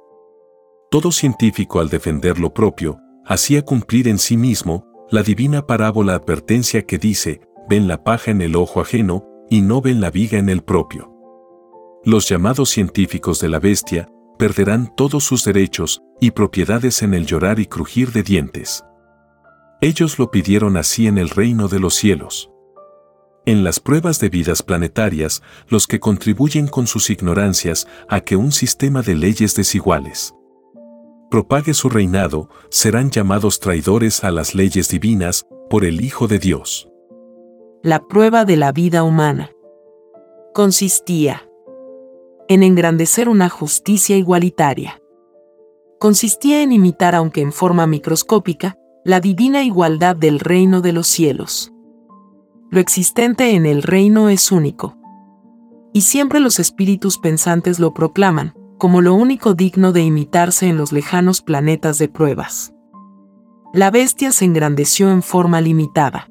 Todo 0.91 1.11
científico 1.11 1.79
al 1.79 1.89
defender 1.89 2.39
lo 2.39 2.53
propio, 2.53 2.99
hacía 3.25 3.63
cumplir 3.63 4.07
en 4.07 4.17
sí 4.17 4.37
mismo 4.37 4.85
la 5.11 5.23
divina 5.23 5.65
parábola 5.65 6.15
advertencia 6.15 6.85
que 6.85 6.97
dice, 6.97 7.41
ven 7.69 7.87
la 7.87 8.03
paja 8.03 8.31
en 8.31 8.41
el 8.41 8.55
ojo 8.55 8.81
ajeno 8.81 9.25
y 9.49 9.61
no 9.61 9.81
ven 9.81 10.01
la 10.01 10.11
viga 10.11 10.37
en 10.37 10.49
el 10.49 10.61
propio. 10.61 11.11
Los 12.03 12.29
llamados 12.29 12.69
científicos 12.69 13.39
de 13.39 13.49
la 13.49 13.59
bestia 13.59 14.09
perderán 14.37 14.93
todos 14.95 15.23
sus 15.23 15.43
derechos 15.43 16.01
y 16.19 16.31
propiedades 16.31 17.01
en 17.01 17.13
el 17.13 17.25
llorar 17.25 17.59
y 17.59 17.65
crujir 17.65 18.11
de 18.11 18.23
dientes. 18.23 18.83
Ellos 19.81 20.17
lo 20.17 20.31
pidieron 20.31 20.77
así 20.77 21.07
en 21.07 21.17
el 21.17 21.29
reino 21.29 21.67
de 21.67 21.79
los 21.79 21.95
cielos. 21.95 22.49
En 23.49 23.63
las 23.63 23.79
pruebas 23.79 24.19
de 24.19 24.29
vidas 24.29 24.61
planetarias, 24.61 25.41
los 25.69 25.87
que 25.87 25.99
contribuyen 25.99 26.67
con 26.67 26.85
sus 26.85 27.09
ignorancias 27.09 27.87
a 28.07 28.21
que 28.21 28.35
un 28.35 28.51
sistema 28.51 29.01
de 29.01 29.15
leyes 29.15 29.55
desiguales 29.55 30.35
propague 31.31 31.73
su 31.73 31.89
reinado, 31.89 32.47
serán 32.69 33.09
llamados 33.09 33.59
traidores 33.59 34.23
a 34.23 34.29
las 34.29 34.53
leyes 34.53 34.89
divinas 34.89 35.47
por 35.67 35.83
el 35.83 36.01
Hijo 36.05 36.27
de 36.27 36.37
Dios. 36.37 36.91
La 37.81 38.07
prueba 38.07 38.45
de 38.45 38.55
la 38.55 38.71
vida 38.71 39.01
humana 39.01 39.49
consistía 40.53 41.49
en 42.49 42.61
engrandecer 42.61 43.29
una 43.29 43.49
justicia 43.49 44.15
igualitaria. 44.15 45.01
Consistía 45.97 46.61
en 46.61 46.71
imitar, 46.71 47.15
aunque 47.15 47.41
en 47.41 47.51
forma 47.51 47.87
microscópica, 47.87 48.77
la 49.03 49.19
divina 49.19 49.63
igualdad 49.63 50.15
del 50.15 50.39
reino 50.39 50.81
de 50.81 50.93
los 50.93 51.07
cielos. 51.07 51.71
Lo 52.69 52.79
existente 52.79 53.55
en 53.55 53.65
el 53.65 53.83
reino 53.83 54.29
es 54.29 54.51
único. 54.51 54.97
Y 55.93 56.01
siempre 56.01 56.39
los 56.39 56.59
espíritus 56.59 57.17
pensantes 57.17 57.79
lo 57.79 57.93
proclaman, 57.93 58.53
como 58.77 59.01
lo 59.01 59.13
único 59.13 59.53
digno 59.53 59.91
de 59.91 60.03
imitarse 60.03 60.67
en 60.67 60.77
los 60.77 60.91
lejanos 60.91 61.41
planetas 61.41 61.97
de 61.97 62.09
pruebas. 62.09 62.73
La 63.73 63.91
bestia 63.91 64.31
se 64.31 64.45
engrandeció 64.45 65.11
en 65.11 65.23
forma 65.23 65.61
limitada. 65.61 66.29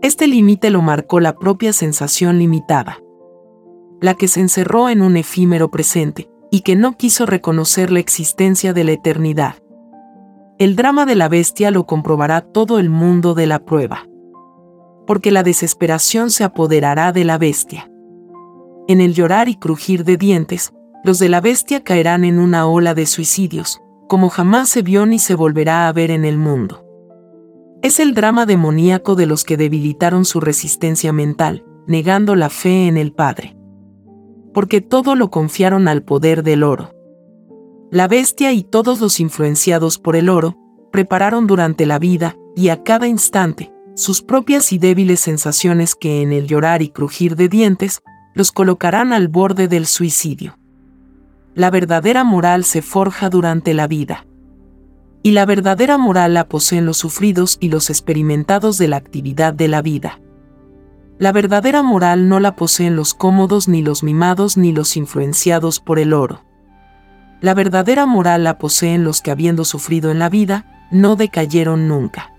Este 0.00 0.26
límite 0.26 0.70
lo 0.70 0.82
marcó 0.82 1.20
la 1.20 1.34
propia 1.36 1.72
sensación 1.72 2.38
limitada 2.38 2.98
la 4.02 4.14
que 4.14 4.28
se 4.28 4.40
encerró 4.40 4.90
en 4.90 5.00
un 5.00 5.16
efímero 5.16 5.70
presente, 5.70 6.28
y 6.50 6.60
que 6.60 6.76
no 6.76 6.98
quiso 6.98 7.24
reconocer 7.24 7.90
la 7.90 8.00
existencia 8.00 8.74
de 8.74 8.84
la 8.84 8.92
eternidad. 8.92 9.54
El 10.58 10.76
drama 10.76 11.06
de 11.06 11.14
la 11.14 11.28
bestia 11.28 11.70
lo 11.70 11.86
comprobará 11.86 12.42
todo 12.42 12.78
el 12.78 12.90
mundo 12.90 13.34
de 13.34 13.46
la 13.46 13.64
prueba. 13.64 14.06
Porque 15.06 15.30
la 15.30 15.42
desesperación 15.42 16.30
se 16.30 16.44
apoderará 16.44 17.12
de 17.12 17.24
la 17.24 17.38
bestia. 17.38 17.90
En 18.88 19.00
el 19.00 19.14
llorar 19.14 19.48
y 19.48 19.56
crujir 19.56 20.04
de 20.04 20.16
dientes, 20.16 20.72
los 21.04 21.18
de 21.18 21.28
la 21.28 21.40
bestia 21.40 21.82
caerán 21.82 22.24
en 22.24 22.38
una 22.38 22.66
ola 22.66 22.94
de 22.94 23.06
suicidios, 23.06 23.80
como 24.08 24.28
jamás 24.28 24.68
se 24.68 24.82
vio 24.82 25.06
ni 25.06 25.18
se 25.18 25.34
volverá 25.34 25.88
a 25.88 25.92
ver 25.92 26.10
en 26.10 26.24
el 26.24 26.38
mundo. 26.38 26.84
Es 27.82 27.98
el 27.98 28.14
drama 28.14 28.46
demoníaco 28.46 29.14
de 29.16 29.26
los 29.26 29.44
que 29.44 29.56
debilitaron 29.56 30.24
su 30.24 30.40
resistencia 30.40 31.12
mental, 31.12 31.64
negando 31.86 32.36
la 32.36 32.48
fe 32.48 32.86
en 32.86 32.96
el 32.96 33.12
Padre 33.12 33.56
porque 34.52 34.80
todo 34.80 35.14
lo 35.14 35.30
confiaron 35.30 35.88
al 35.88 36.02
poder 36.02 36.42
del 36.42 36.62
oro. 36.62 36.90
La 37.90 38.08
bestia 38.08 38.52
y 38.52 38.62
todos 38.62 39.00
los 39.00 39.20
influenciados 39.20 39.98
por 39.98 40.16
el 40.16 40.28
oro, 40.28 40.56
prepararon 40.90 41.46
durante 41.46 41.86
la 41.86 41.98
vida, 41.98 42.36
y 42.54 42.68
a 42.68 42.82
cada 42.82 43.06
instante, 43.06 43.71
sus 43.94 44.22
propias 44.22 44.72
y 44.72 44.78
débiles 44.78 45.20
sensaciones 45.20 45.94
que 45.94 46.22
en 46.22 46.32
el 46.32 46.46
llorar 46.46 46.82
y 46.82 46.88
crujir 46.88 47.36
de 47.36 47.48
dientes, 47.48 48.02
los 48.34 48.50
colocarán 48.52 49.12
al 49.12 49.28
borde 49.28 49.68
del 49.68 49.86
suicidio. 49.86 50.58
La 51.54 51.70
verdadera 51.70 52.24
moral 52.24 52.64
se 52.64 52.80
forja 52.80 53.28
durante 53.28 53.74
la 53.74 53.86
vida. 53.86 54.26
Y 55.22 55.32
la 55.32 55.44
verdadera 55.44 55.98
moral 55.98 56.34
la 56.34 56.48
poseen 56.48 56.86
los 56.86 56.96
sufridos 56.96 57.58
y 57.60 57.68
los 57.68 57.90
experimentados 57.90 58.78
de 58.78 58.88
la 58.88 58.96
actividad 58.96 59.52
de 59.52 59.68
la 59.68 59.82
vida. 59.82 60.20
La 61.18 61.30
verdadera 61.30 61.82
moral 61.82 62.28
no 62.28 62.40
la 62.40 62.56
poseen 62.56 62.96
los 62.96 63.14
cómodos 63.14 63.68
ni 63.68 63.82
los 63.82 64.02
mimados 64.02 64.56
ni 64.56 64.72
los 64.72 64.96
influenciados 64.96 65.78
por 65.78 65.98
el 65.98 66.14
oro. 66.14 66.42
La 67.40 67.54
verdadera 67.54 68.06
moral 68.06 68.44
la 68.44 68.58
poseen 68.58 69.04
los 69.04 69.20
que 69.20 69.30
habiendo 69.30 69.64
sufrido 69.64 70.10
en 70.10 70.18
la 70.18 70.28
vida, 70.28 70.88
no 70.90 71.14
decayeron 71.16 71.86
nunca. 71.86 72.31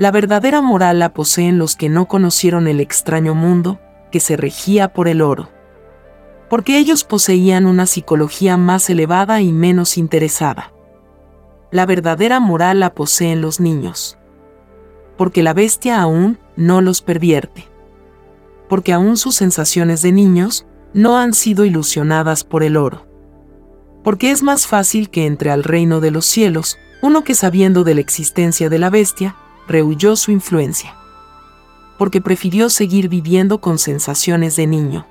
La 0.00 0.10
verdadera 0.10 0.60
moral 0.60 0.98
la 0.98 1.14
poseen 1.14 1.58
los 1.58 1.76
que 1.76 1.88
no 1.88 2.08
conocieron 2.08 2.66
el 2.66 2.80
extraño 2.80 3.36
mundo, 3.36 3.78
que 4.10 4.18
se 4.18 4.36
regía 4.36 4.92
por 4.92 5.06
el 5.06 5.22
oro. 5.22 5.48
Porque 6.48 6.78
ellos 6.78 7.04
poseían 7.04 7.66
una 7.66 7.86
psicología 7.86 8.56
más 8.56 8.90
elevada 8.90 9.40
y 9.40 9.52
menos 9.52 9.96
interesada. 9.96 10.72
La 11.70 11.86
verdadera 11.86 12.40
moral 12.40 12.80
la 12.80 12.94
poseen 12.94 13.40
los 13.40 13.60
niños. 13.60 14.18
Porque 15.16 15.44
la 15.44 15.54
bestia 15.54 16.02
aún 16.02 16.40
no 16.56 16.80
los 16.80 17.00
pervierte 17.00 17.70
porque 18.70 18.92
aún 18.92 19.16
sus 19.16 19.34
sensaciones 19.34 20.00
de 20.00 20.12
niños 20.12 20.64
no 20.94 21.18
han 21.18 21.34
sido 21.34 21.64
ilusionadas 21.64 22.44
por 22.44 22.62
el 22.62 22.76
oro. 22.76 23.04
Porque 24.04 24.30
es 24.30 24.44
más 24.44 24.68
fácil 24.68 25.10
que 25.10 25.26
entre 25.26 25.50
al 25.50 25.64
reino 25.64 26.00
de 26.00 26.12
los 26.12 26.24
cielos 26.24 26.78
uno 27.02 27.24
que 27.24 27.34
sabiendo 27.34 27.82
de 27.82 27.94
la 27.94 28.00
existencia 28.00 28.68
de 28.68 28.78
la 28.78 28.88
bestia, 28.88 29.34
rehuyó 29.68 30.16
su 30.16 30.30
influencia. 30.30 30.96
Porque 31.98 32.20
prefirió 32.20 32.70
seguir 32.70 33.08
viviendo 33.08 33.60
con 33.60 33.78
sensaciones 33.78 34.56
de 34.56 34.66
niño, 34.66 35.06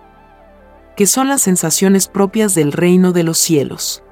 que 0.95 1.07
son 1.07 1.27
las 1.27 1.41
sensaciones 1.41 2.07
propias 2.07 2.55
del 2.55 2.71
reino 2.71 3.11
de 3.11 3.23
los 3.23 3.37
cielos. 3.37 4.03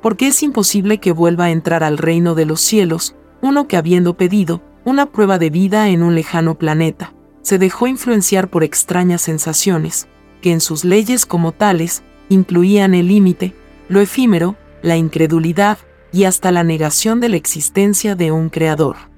Porque 0.00 0.28
es 0.28 0.42
imposible 0.42 0.98
que 0.98 1.12
vuelva 1.12 1.44
a 1.44 1.50
entrar 1.50 1.84
al 1.84 1.98
reino 1.98 2.34
de 2.34 2.46
los 2.46 2.60
cielos 2.60 3.14
uno 3.42 3.68
que 3.68 3.76
habiendo 3.76 4.16
pedido 4.16 4.62
una 4.84 5.06
prueba 5.06 5.38
de 5.38 5.50
vida 5.50 5.88
en 5.88 6.02
un 6.02 6.14
lejano 6.14 6.56
planeta, 6.56 7.12
se 7.42 7.58
dejó 7.58 7.86
influenciar 7.86 8.48
por 8.48 8.64
extrañas 8.64 9.22
sensaciones, 9.22 10.08
que 10.40 10.52
en 10.52 10.60
sus 10.60 10.84
leyes 10.84 11.26
como 11.26 11.52
tales 11.52 12.02
incluían 12.28 12.94
el 12.94 13.08
límite, 13.08 13.54
lo 13.88 14.00
efímero, 14.00 14.56
la 14.82 14.96
incredulidad 14.96 15.78
y 16.12 16.24
hasta 16.24 16.50
la 16.50 16.64
negación 16.64 17.20
de 17.20 17.28
la 17.28 17.36
existencia 17.36 18.14
de 18.14 18.32
un 18.32 18.48
creador. 18.48 19.09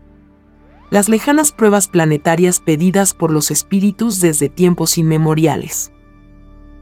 Las 0.92 1.08
lejanas 1.08 1.52
pruebas 1.52 1.88
planetarias 1.88 2.60
pedidas 2.60 3.14
por 3.14 3.30
los 3.30 3.50
espíritus 3.50 4.20
desde 4.20 4.50
tiempos 4.50 4.98
inmemoriales. 4.98 5.90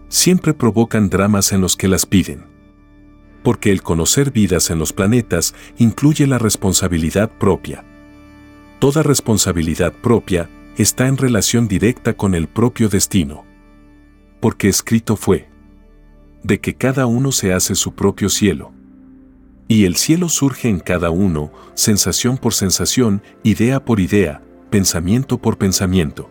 Siempre 0.09 0.53
provocan 0.53 1.09
dramas 1.09 1.53
en 1.53 1.61
los 1.61 1.77
que 1.77 1.87
las 1.87 2.07
piden. 2.07 2.45
Porque 3.45 3.71
el 3.71 3.83
conocer 3.85 4.33
vidas 4.33 4.71
en 4.71 4.81
los 4.81 4.93
planetas 4.93 5.55
incluye 5.79 6.27
la 6.27 6.39
responsabilidad 6.39 7.31
propia. 7.31 7.85
Toda 8.81 9.05
responsabilidad 9.05 9.93
propia 9.93 10.51
está 10.77 11.07
en 11.07 11.17
relación 11.17 11.69
directa 11.69 12.15
con 12.15 12.35
el 12.35 12.49
propio 12.49 12.89
destino. 12.89 13.45
Porque 14.41 14.69
escrito 14.69 15.15
fue, 15.15 15.49
de 16.43 16.59
que 16.59 16.75
cada 16.75 17.07
uno 17.07 17.31
se 17.31 17.53
hace 17.53 17.77
su 17.77 17.95
propio 17.95 18.29
cielo. 18.29 18.73
Y 19.71 19.85
el 19.85 19.95
cielo 19.95 20.29
surge 20.29 20.69
en 20.69 20.81
cada 20.81 21.11
uno, 21.11 21.53
sensación 21.75 22.39
por 22.39 22.55
sensación, 22.55 23.23
idea 23.45 23.85
por 23.85 24.01
idea, 24.01 24.43
pensamiento 24.69 25.39
por 25.39 25.59
pensamiento. 25.59 26.29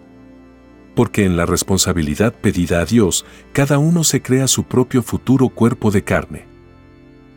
Porque 0.93 1.24
en 1.24 1.38
la 1.38 1.46
responsabilidad 1.46 2.34
pedida 2.34 2.81
a 2.81 2.86
Dios, 2.86 3.25
cada 3.53 3.77
uno 3.77 4.03
se 4.03 4.22
crea 4.22 4.50
su 4.50 4.65
propio 4.65 5.01
futuro 5.03 5.48
cuerpo 5.48 5.89
de 5.89 6.03
carne. 6.03 6.48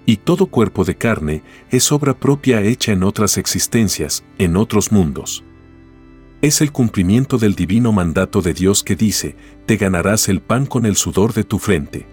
Y 0.05 0.17
todo 0.17 0.47
cuerpo 0.47 0.85
de 0.85 0.97
carne 0.97 1.45
es 1.71 1.93
obra 1.93 2.19
propia 2.19 2.63
hecha 2.63 2.91
en 2.91 3.05
otras 3.05 3.39
existencias, 3.39 4.25
en 4.39 4.57
otros 4.57 4.91
mundos. 4.91 5.45
Es 6.41 6.63
el 6.63 6.73
cumplimiento 6.73 7.39
del 7.39 7.55
divino 7.55 7.93
mandato 7.93 8.43
de 8.43 8.55
Dios 8.55 8.83
que 8.83 8.97
dice, 8.97 9.37
te 9.67 9.77
ganarás 9.77 10.29
el 10.29 10.41
pan 10.41 10.67
con 10.67 10.85
el 10.85 10.97
sudor 10.97 11.33
de 11.33 11.45
tu 11.45 11.61
frente 11.61 12.12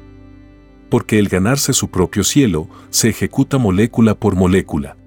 porque 0.90 1.20
el 1.20 1.30
ganarse 1.30 1.74
su 1.74 1.90
propio 1.90 2.24
cielo 2.24 2.68
se 2.90 3.10
ejecuta 3.10 3.58
molécula 3.58 4.16
por 4.16 4.36
molécula. 4.36 4.98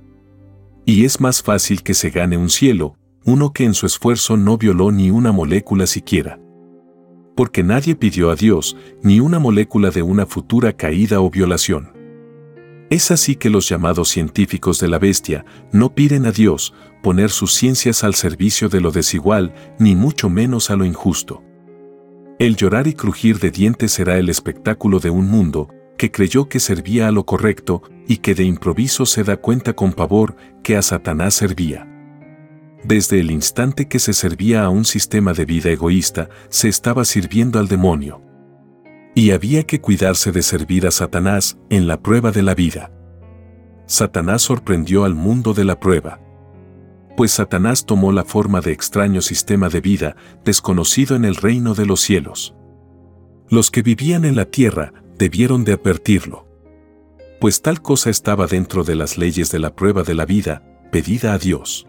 Y 0.84 1.04
es 1.04 1.20
más 1.20 1.42
fácil 1.42 1.82
que 1.82 1.94
se 1.94 2.10
gane 2.10 2.36
un 2.36 2.50
cielo, 2.50 2.96
uno 3.24 3.52
que 3.52 3.64
en 3.64 3.74
su 3.74 3.86
esfuerzo 3.86 4.36
no 4.36 4.58
violó 4.58 4.90
ni 4.90 5.10
una 5.10 5.32
molécula 5.32 5.86
siquiera. 5.86 6.40
Porque 7.36 7.62
nadie 7.62 7.94
pidió 7.94 8.30
a 8.30 8.36
Dios 8.36 8.76
ni 9.02 9.20
una 9.20 9.38
molécula 9.38 9.90
de 9.90 10.02
una 10.02 10.26
futura 10.26 10.72
caída 10.72 11.20
o 11.20 11.30
violación. 11.30 11.92
Es 12.90 13.10
así 13.10 13.36
que 13.36 13.48
los 13.48 13.68
llamados 13.68 14.08
científicos 14.08 14.78
de 14.78 14.88
la 14.88 14.98
bestia 14.98 15.46
no 15.72 15.94
piden 15.94 16.26
a 16.26 16.32
Dios 16.32 16.74
poner 17.02 17.30
sus 17.30 17.54
ciencias 17.54 18.04
al 18.04 18.14
servicio 18.14 18.68
de 18.68 18.80
lo 18.80 18.90
desigual, 18.90 19.54
ni 19.78 19.96
mucho 19.96 20.28
menos 20.28 20.70
a 20.70 20.76
lo 20.76 20.84
injusto. 20.84 21.42
El 22.38 22.56
llorar 22.56 22.86
y 22.86 22.94
crujir 22.94 23.38
de 23.38 23.50
dientes 23.50 23.92
será 23.92 24.18
el 24.18 24.28
espectáculo 24.28 24.98
de 24.98 25.10
un 25.10 25.28
mundo 25.28 25.68
que 25.96 26.10
creyó 26.10 26.48
que 26.48 26.58
servía 26.58 27.08
a 27.08 27.12
lo 27.12 27.24
correcto 27.24 27.82
y 28.08 28.16
que 28.16 28.34
de 28.34 28.44
improviso 28.44 29.06
se 29.06 29.22
da 29.22 29.36
cuenta 29.36 29.74
con 29.74 29.92
pavor 29.92 30.36
que 30.64 30.76
a 30.76 30.82
Satanás 30.82 31.34
servía. 31.34 31.88
Desde 32.82 33.20
el 33.20 33.30
instante 33.30 33.86
que 33.86 34.00
se 34.00 34.12
servía 34.12 34.64
a 34.64 34.70
un 34.70 34.84
sistema 34.84 35.32
de 35.34 35.44
vida 35.44 35.70
egoísta, 35.70 36.28
se 36.48 36.68
estaba 36.68 37.04
sirviendo 37.04 37.60
al 37.60 37.68
demonio. 37.68 38.20
Y 39.14 39.30
había 39.30 39.62
que 39.64 39.80
cuidarse 39.80 40.32
de 40.32 40.42
servir 40.42 40.86
a 40.86 40.90
Satanás 40.90 41.58
en 41.70 41.86
la 41.86 42.02
prueba 42.02 42.32
de 42.32 42.42
la 42.42 42.56
vida. 42.56 42.90
Satanás 43.86 44.42
sorprendió 44.42 45.04
al 45.04 45.14
mundo 45.14 45.54
de 45.54 45.64
la 45.64 45.78
prueba 45.78 46.21
pues 47.16 47.32
Satanás 47.32 47.84
tomó 47.84 48.12
la 48.12 48.24
forma 48.24 48.60
de 48.60 48.72
extraño 48.72 49.20
sistema 49.20 49.68
de 49.68 49.80
vida 49.80 50.16
desconocido 50.44 51.16
en 51.16 51.24
el 51.24 51.36
reino 51.36 51.74
de 51.74 51.86
los 51.86 52.00
cielos. 52.00 52.54
Los 53.48 53.70
que 53.70 53.82
vivían 53.82 54.24
en 54.24 54.36
la 54.36 54.46
tierra 54.46 54.92
debieron 55.18 55.64
de 55.64 55.72
advertirlo. 55.74 56.48
Pues 57.40 57.60
tal 57.60 57.82
cosa 57.82 58.08
estaba 58.08 58.46
dentro 58.46 58.84
de 58.84 58.94
las 58.94 59.18
leyes 59.18 59.50
de 59.50 59.58
la 59.58 59.74
prueba 59.74 60.04
de 60.04 60.14
la 60.14 60.24
vida, 60.24 60.62
pedida 60.90 61.34
a 61.34 61.38
Dios. 61.38 61.86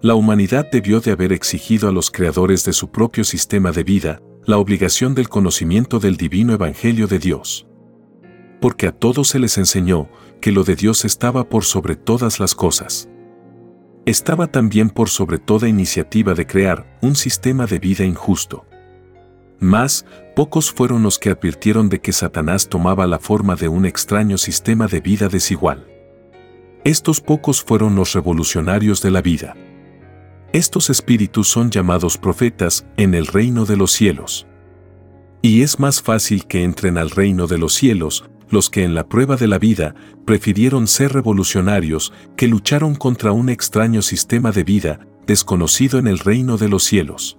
La 0.00 0.14
humanidad 0.14 0.68
debió 0.70 1.00
de 1.00 1.12
haber 1.12 1.32
exigido 1.32 1.88
a 1.88 1.92
los 1.92 2.10
creadores 2.10 2.64
de 2.64 2.72
su 2.72 2.90
propio 2.90 3.24
sistema 3.24 3.70
de 3.70 3.84
vida 3.84 4.20
la 4.44 4.58
obligación 4.58 5.14
del 5.14 5.28
conocimiento 5.28 6.00
del 6.00 6.16
divino 6.16 6.52
evangelio 6.52 7.06
de 7.06 7.18
Dios. 7.18 7.66
Porque 8.60 8.88
a 8.88 8.92
todos 8.92 9.28
se 9.28 9.38
les 9.38 9.58
enseñó 9.58 10.08
que 10.40 10.52
lo 10.52 10.64
de 10.64 10.74
Dios 10.74 11.04
estaba 11.04 11.48
por 11.48 11.64
sobre 11.64 11.94
todas 11.94 12.40
las 12.40 12.54
cosas 12.54 13.08
estaba 14.04 14.48
también 14.48 14.90
por 14.90 15.08
sobre 15.08 15.38
toda 15.38 15.68
iniciativa 15.68 16.34
de 16.34 16.46
crear 16.46 16.98
un 17.02 17.14
sistema 17.14 17.66
de 17.66 17.78
vida 17.78 18.04
injusto. 18.04 18.66
Más, 19.60 20.04
pocos 20.34 20.72
fueron 20.72 21.04
los 21.04 21.18
que 21.18 21.30
advirtieron 21.30 21.88
de 21.88 22.00
que 22.00 22.12
Satanás 22.12 22.68
tomaba 22.68 23.06
la 23.06 23.20
forma 23.20 23.54
de 23.54 23.68
un 23.68 23.86
extraño 23.86 24.38
sistema 24.38 24.88
de 24.88 25.00
vida 25.00 25.28
desigual. 25.28 25.86
Estos 26.84 27.20
pocos 27.20 27.62
fueron 27.62 27.94
los 27.94 28.12
revolucionarios 28.12 29.02
de 29.02 29.12
la 29.12 29.22
vida. 29.22 29.54
Estos 30.52 30.90
espíritus 30.90 31.48
son 31.48 31.70
llamados 31.70 32.18
profetas 32.18 32.84
en 32.96 33.14
el 33.14 33.28
reino 33.28 33.64
de 33.64 33.76
los 33.76 33.92
cielos. 33.92 34.48
Y 35.42 35.62
es 35.62 35.78
más 35.78 36.02
fácil 36.02 36.46
que 36.46 36.64
entren 36.64 36.98
al 36.98 37.10
reino 37.10 37.46
de 37.46 37.58
los 37.58 37.72
cielos 37.72 38.24
los 38.52 38.68
que 38.68 38.84
en 38.84 38.94
la 38.94 39.08
prueba 39.08 39.36
de 39.36 39.48
la 39.48 39.58
vida 39.58 39.94
prefirieron 40.24 40.86
ser 40.86 41.12
revolucionarios 41.12 42.12
que 42.36 42.46
lucharon 42.46 42.94
contra 42.94 43.32
un 43.32 43.48
extraño 43.48 44.02
sistema 44.02 44.52
de 44.52 44.62
vida 44.62 45.00
desconocido 45.26 45.98
en 45.98 46.06
el 46.06 46.18
reino 46.18 46.58
de 46.58 46.68
los 46.68 46.84
cielos. 46.84 47.38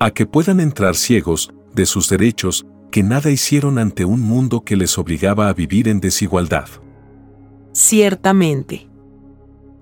A 0.00 0.10
que 0.10 0.26
puedan 0.26 0.60
entrar 0.60 0.96
ciegos 0.96 1.52
de 1.74 1.86
sus 1.86 2.08
derechos 2.08 2.66
que 2.90 3.02
nada 3.02 3.30
hicieron 3.30 3.78
ante 3.78 4.04
un 4.04 4.20
mundo 4.20 4.62
que 4.64 4.76
les 4.76 4.98
obligaba 4.98 5.48
a 5.48 5.54
vivir 5.54 5.88
en 5.88 6.00
desigualdad. 6.00 6.68
Ciertamente. 7.72 8.88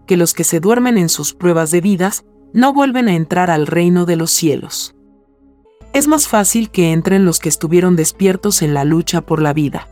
Que 0.07 0.17
los 0.17 0.35
que 0.35 0.45
se 0.45 0.61
duermen 0.61 0.99
en 0.99 1.09
sus 1.09 1.33
pruebas 1.33 1.71
de 1.71 1.81
vidas 1.81 2.25
no 2.53 2.75
vuelven 2.75 3.09
a 3.09 3.15
entrar 3.15 3.51
al 3.51 3.67
reino 3.67 4.05
de 4.05 4.17
los 4.17 4.31
cielos. 4.31 4.95
Es 5.93 6.09
más 6.09 6.29
fácil 6.29 6.71
que 6.71 6.93
entren 6.93 7.25
los 7.25 7.39
que 7.39 7.49
estuvieron 7.49 7.97
despiertos 7.97 8.61
en 8.61 8.75
la 8.75 8.85
lucha 8.85 9.23
por 9.23 9.41
la 9.41 9.55
vida. 9.55 9.89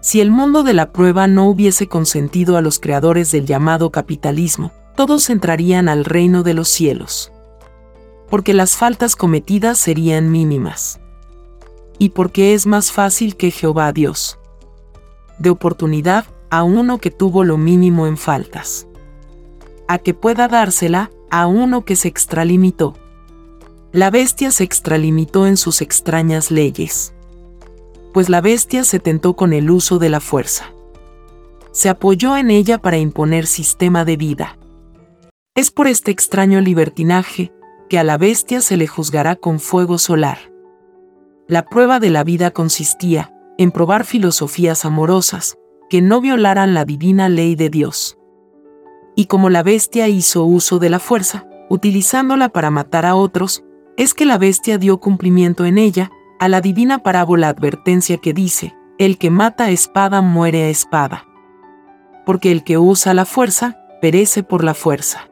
Si 0.00 0.22
el 0.22 0.30
mundo 0.30 0.62
de 0.62 0.72
la 0.72 0.92
prueba 0.92 1.26
no 1.26 1.46
hubiese 1.46 1.86
consentido 1.86 2.56
a 2.56 2.62
los 2.62 2.78
creadores 2.78 3.30
del 3.32 3.44
llamado 3.44 3.90
capitalismo, 3.90 4.72
todos 4.96 5.28
entrarían 5.28 5.90
al 5.90 6.06
reino 6.06 6.42
de 6.42 6.54
los 6.54 6.68
cielos. 6.68 7.32
Porque 8.30 8.54
las 8.54 8.76
faltas 8.76 9.14
cometidas 9.14 9.78
serían 9.78 10.30
mínimas. 10.30 11.00
Y 11.98 12.10
porque 12.10 12.54
es 12.54 12.66
más 12.66 12.92
fácil 12.92 13.36
que 13.36 13.50
Jehová 13.50 13.92
Dios. 13.92 14.38
De 15.38 15.50
oportunidad 15.50 16.24
a 16.48 16.62
uno 16.62 16.98
que 16.98 17.10
tuvo 17.10 17.44
lo 17.44 17.58
mínimo 17.58 18.06
en 18.06 18.16
faltas. 18.16 18.86
A 19.86 19.98
que 19.98 20.14
pueda 20.14 20.48
dársela 20.48 21.10
a 21.30 21.46
uno 21.46 21.84
que 21.84 21.96
se 21.96 22.08
extralimitó. 22.08 22.94
La 23.92 24.10
bestia 24.10 24.50
se 24.50 24.64
extralimitó 24.64 25.46
en 25.46 25.58
sus 25.58 25.82
extrañas 25.82 26.50
leyes 26.50 27.12
pues 28.12 28.28
la 28.28 28.40
bestia 28.40 28.84
se 28.84 28.98
tentó 28.98 29.34
con 29.34 29.52
el 29.52 29.70
uso 29.70 29.98
de 29.98 30.08
la 30.08 30.20
fuerza. 30.20 30.72
Se 31.72 31.88
apoyó 31.88 32.36
en 32.36 32.50
ella 32.50 32.78
para 32.78 32.98
imponer 32.98 33.46
sistema 33.46 34.04
de 34.04 34.16
vida. 34.16 34.58
Es 35.54 35.70
por 35.70 35.86
este 35.86 36.10
extraño 36.10 36.60
libertinaje 36.60 37.52
que 37.88 37.98
a 37.98 38.04
la 38.04 38.18
bestia 38.18 38.60
se 38.60 38.76
le 38.76 38.86
juzgará 38.86 39.36
con 39.36 39.60
fuego 39.60 39.98
solar. 39.98 40.38
La 41.48 41.66
prueba 41.66 42.00
de 42.00 42.10
la 42.10 42.24
vida 42.24 42.50
consistía 42.52 43.34
en 43.58 43.72
probar 43.72 44.04
filosofías 44.04 44.84
amorosas 44.84 45.58
que 45.88 46.00
no 46.00 46.20
violaran 46.20 46.72
la 46.72 46.84
divina 46.84 47.28
ley 47.28 47.56
de 47.56 47.68
Dios. 47.68 48.16
Y 49.16 49.26
como 49.26 49.50
la 49.50 49.62
bestia 49.62 50.08
hizo 50.08 50.44
uso 50.44 50.78
de 50.78 50.88
la 50.88 51.00
fuerza, 51.00 51.46
utilizándola 51.68 52.48
para 52.48 52.70
matar 52.70 53.04
a 53.04 53.16
otros, 53.16 53.64
es 53.96 54.14
que 54.14 54.24
la 54.24 54.38
bestia 54.38 54.78
dio 54.78 54.98
cumplimiento 54.98 55.66
en 55.66 55.78
ella 55.78 56.10
a 56.40 56.48
la 56.48 56.62
divina 56.62 57.00
parábola 57.00 57.50
advertencia 57.50 58.16
que 58.16 58.32
dice, 58.32 58.74
el 58.98 59.18
que 59.18 59.30
mata 59.30 59.64
a 59.64 59.70
espada 59.70 60.22
muere 60.22 60.64
a 60.64 60.68
espada. 60.70 61.26
Porque 62.24 62.50
el 62.50 62.64
que 62.64 62.78
usa 62.78 63.12
la 63.12 63.26
fuerza, 63.26 63.76
perece 64.00 64.42
por 64.42 64.64
la 64.64 64.72
fuerza. 64.72 65.28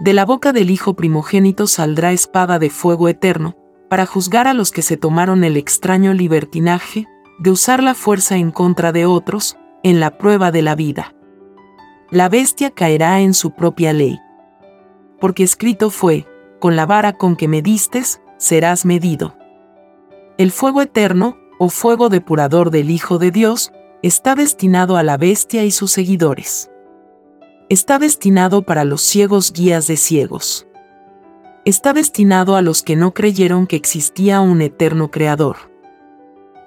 De 0.00 0.12
la 0.12 0.24
boca 0.24 0.52
del 0.52 0.70
Hijo 0.70 0.94
primogénito 0.94 1.68
saldrá 1.68 2.10
espada 2.10 2.58
de 2.58 2.70
fuego 2.70 3.08
eterno, 3.08 3.56
para 3.88 4.04
juzgar 4.04 4.48
a 4.48 4.54
los 4.54 4.72
que 4.72 4.82
se 4.82 4.96
tomaron 4.96 5.44
el 5.44 5.56
extraño 5.56 6.12
libertinaje 6.12 7.06
de 7.38 7.50
usar 7.52 7.80
la 7.80 7.94
fuerza 7.94 8.36
en 8.36 8.50
contra 8.50 8.90
de 8.90 9.06
otros, 9.06 9.56
en 9.84 10.00
la 10.00 10.18
prueba 10.18 10.50
de 10.50 10.62
la 10.62 10.74
vida. 10.74 11.14
La 12.10 12.28
bestia 12.28 12.72
caerá 12.72 13.20
en 13.20 13.32
su 13.32 13.52
propia 13.52 13.92
ley. 13.92 14.18
Porque 15.20 15.44
escrito 15.44 15.90
fue, 15.90 16.26
con 16.58 16.74
la 16.74 16.84
vara 16.84 17.12
con 17.12 17.36
que 17.36 17.46
me 17.46 17.62
distes, 17.62 18.20
serás 18.38 18.84
medido. 18.84 19.39
El 20.40 20.52
fuego 20.52 20.80
eterno, 20.80 21.36
o 21.58 21.68
fuego 21.68 22.08
depurador 22.08 22.70
del 22.70 22.90
Hijo 22.90 23.18
de 23.18 23.30
Dios, 23.30 23.72
está 24.02 24.34
destinado 24.34 24.96
a 24.96 25.02
la 25.02 25.18
bestia 25.18 25.66
y 25.66 25.70
sus 25.70 25.92
seguidores. 25.92 26.70
Está 27.68 27.98
destinado 27.98 28.62
para 28.62 28.84
los 28.84 29.02
ciegos 29.02 29.52
guías 29.52 29.86
de 29.86 29.98
ciegos. 29.98 30.66
Está 31.66 31.92
destinado 31.92 32.56
a 32.56 32.62
los 32.62 32.82
que 32.82 32.96
no 32.96 33.12
creyeron 33.12 33.66
que 33.66 33.76
existía 33.76 34.40
un 34.40 34.62
eterno 34.62 35.10
creador. 35.10 35.56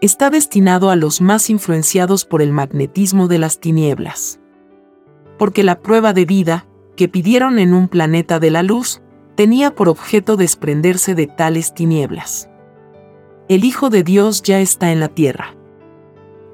Está 0.02 0.30
destinado 0.30 0.92
a 0.92 0.96
los 0.96 1.20
más 1.20 1.50
influenciados 1.50 2.26
por 2.26 2.44
el 2.44 2.52
magnetismo 2.52 3.28
de 3.28 3.40
las 3.40 3.60
tinieblas. 3.60 4.40
Porque 5.40 5.64
la 5.64 5.80
prueba 5.80 6.14
de 6.14 6.26
vida 6.26 6.68
que 6.96 7.10
pidieron 7.10 7.58
en 7.58 7.74
un 7.74 7.88
planeta 7.88 8.40
de 8.40 8.52
la 8.52 8.62
luz, 8.62 9.02
tenía 9.34 9.74
por 9.74 9.90
objeto 9.90 10.38
desprenderse 10.38 11.16
de 11.16 11.26
tales 11.26 11.74
tinieblas. 11.74 12.52
El 13.50 13.66
Hijo 13.66 13.90
de 13.90 14.04
Dios 14.04 14.42
ya 14.42 14.60
está 14.60 14.92
en 14.92 15.00
la 15.00 15.10
tierra. 15.10 15.56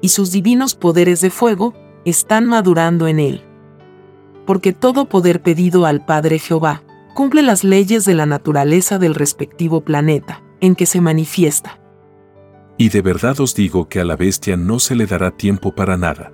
Y 0.00 0.08
sus 0.08 0.32
divinos 0.32 0.74
poderes 0.74 1.20
de 1.20 1.30
fuego 1.30 1.74
están 2.04 2.46
madurando 2.46 3.06
en 3.06 3.20
él. 3.20 3.42
Porque 4.46 4.72
todo 4.72 5.08
poder 5.08 5.42
pedido 5.42 5.86
al 5.86 6.04
Padre 6.04 6.38
Jehová 6.38 6.82
cumple 7.14 7.42
las 7.42 7.64
leyes 7.64 8.04
de 8.04 8.14
la 8.14 8.26
naturaleza 8.26 8.98
del 8.98 9.14
respectivo 9.14 9.82
planeta 9.82 10.42
en 10.60 10.74
que 10.74 10.86
se 10.86 11.00
manifiesta. 11.00 11.80
Y 12.76 12.88
de 12.88 13.02
verdad 13.02 13.38
os 13.40 13.54
digo 13.54 13.88
que 13.88 14.00
a 14.00 14.04
la 14.04 14.16
bestia 14.16 14.56
no 14.56 14.78
se 14.78 14.94
le 14.94 15.06
dará 15.06 15.30
tiempo 15.30 15.74
para 15.74 15.96
nada 15.96 16.32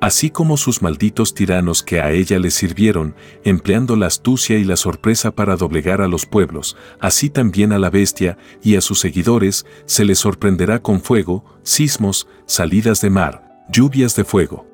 así 0.00 0.30
como 0.30 0.56
sus 0.56 0.82
malditos 0.82 1.34
tiranos 1.34 1.82
que 1.82 2.00
a 2.00 2.10
ella 2.10 2.38
le 2.38 2.50
sirvieron, 2.50 3.14
empleando 3.44 3.96
la 3.96 4.06
astucia 4.06 4.58
y 4.58 4.64
la 4.64 4.76
sorpresa 4.76 5.30
para 5.30 5.56
doblegar 5.56 6.00
a 6.00 6.08
los 6.08 6.26
pueblos, 6.26 6.76
así 7.00 7.30
también 7.30 7.72
a 7.72 7.78
la 7.78 7.90
bestia 7.90 8.38
y 8.62 8.76
a 8.76 8.80
sus 8.80 9.00
seguidores 9.00 9.66
se 9.84 10.04
les 10.04 10.18
sorprenderá 10.18 10.80
con 10.80 11.00
fuego, 11.00 11.44
sismos, 11.62 12.26
salidas 12.46 13.00
de 13.00 13.10
mar, 13.10 13.64
lluvias 13.70 14.16
de 14.16 14.24
fuego. 14.24 14.66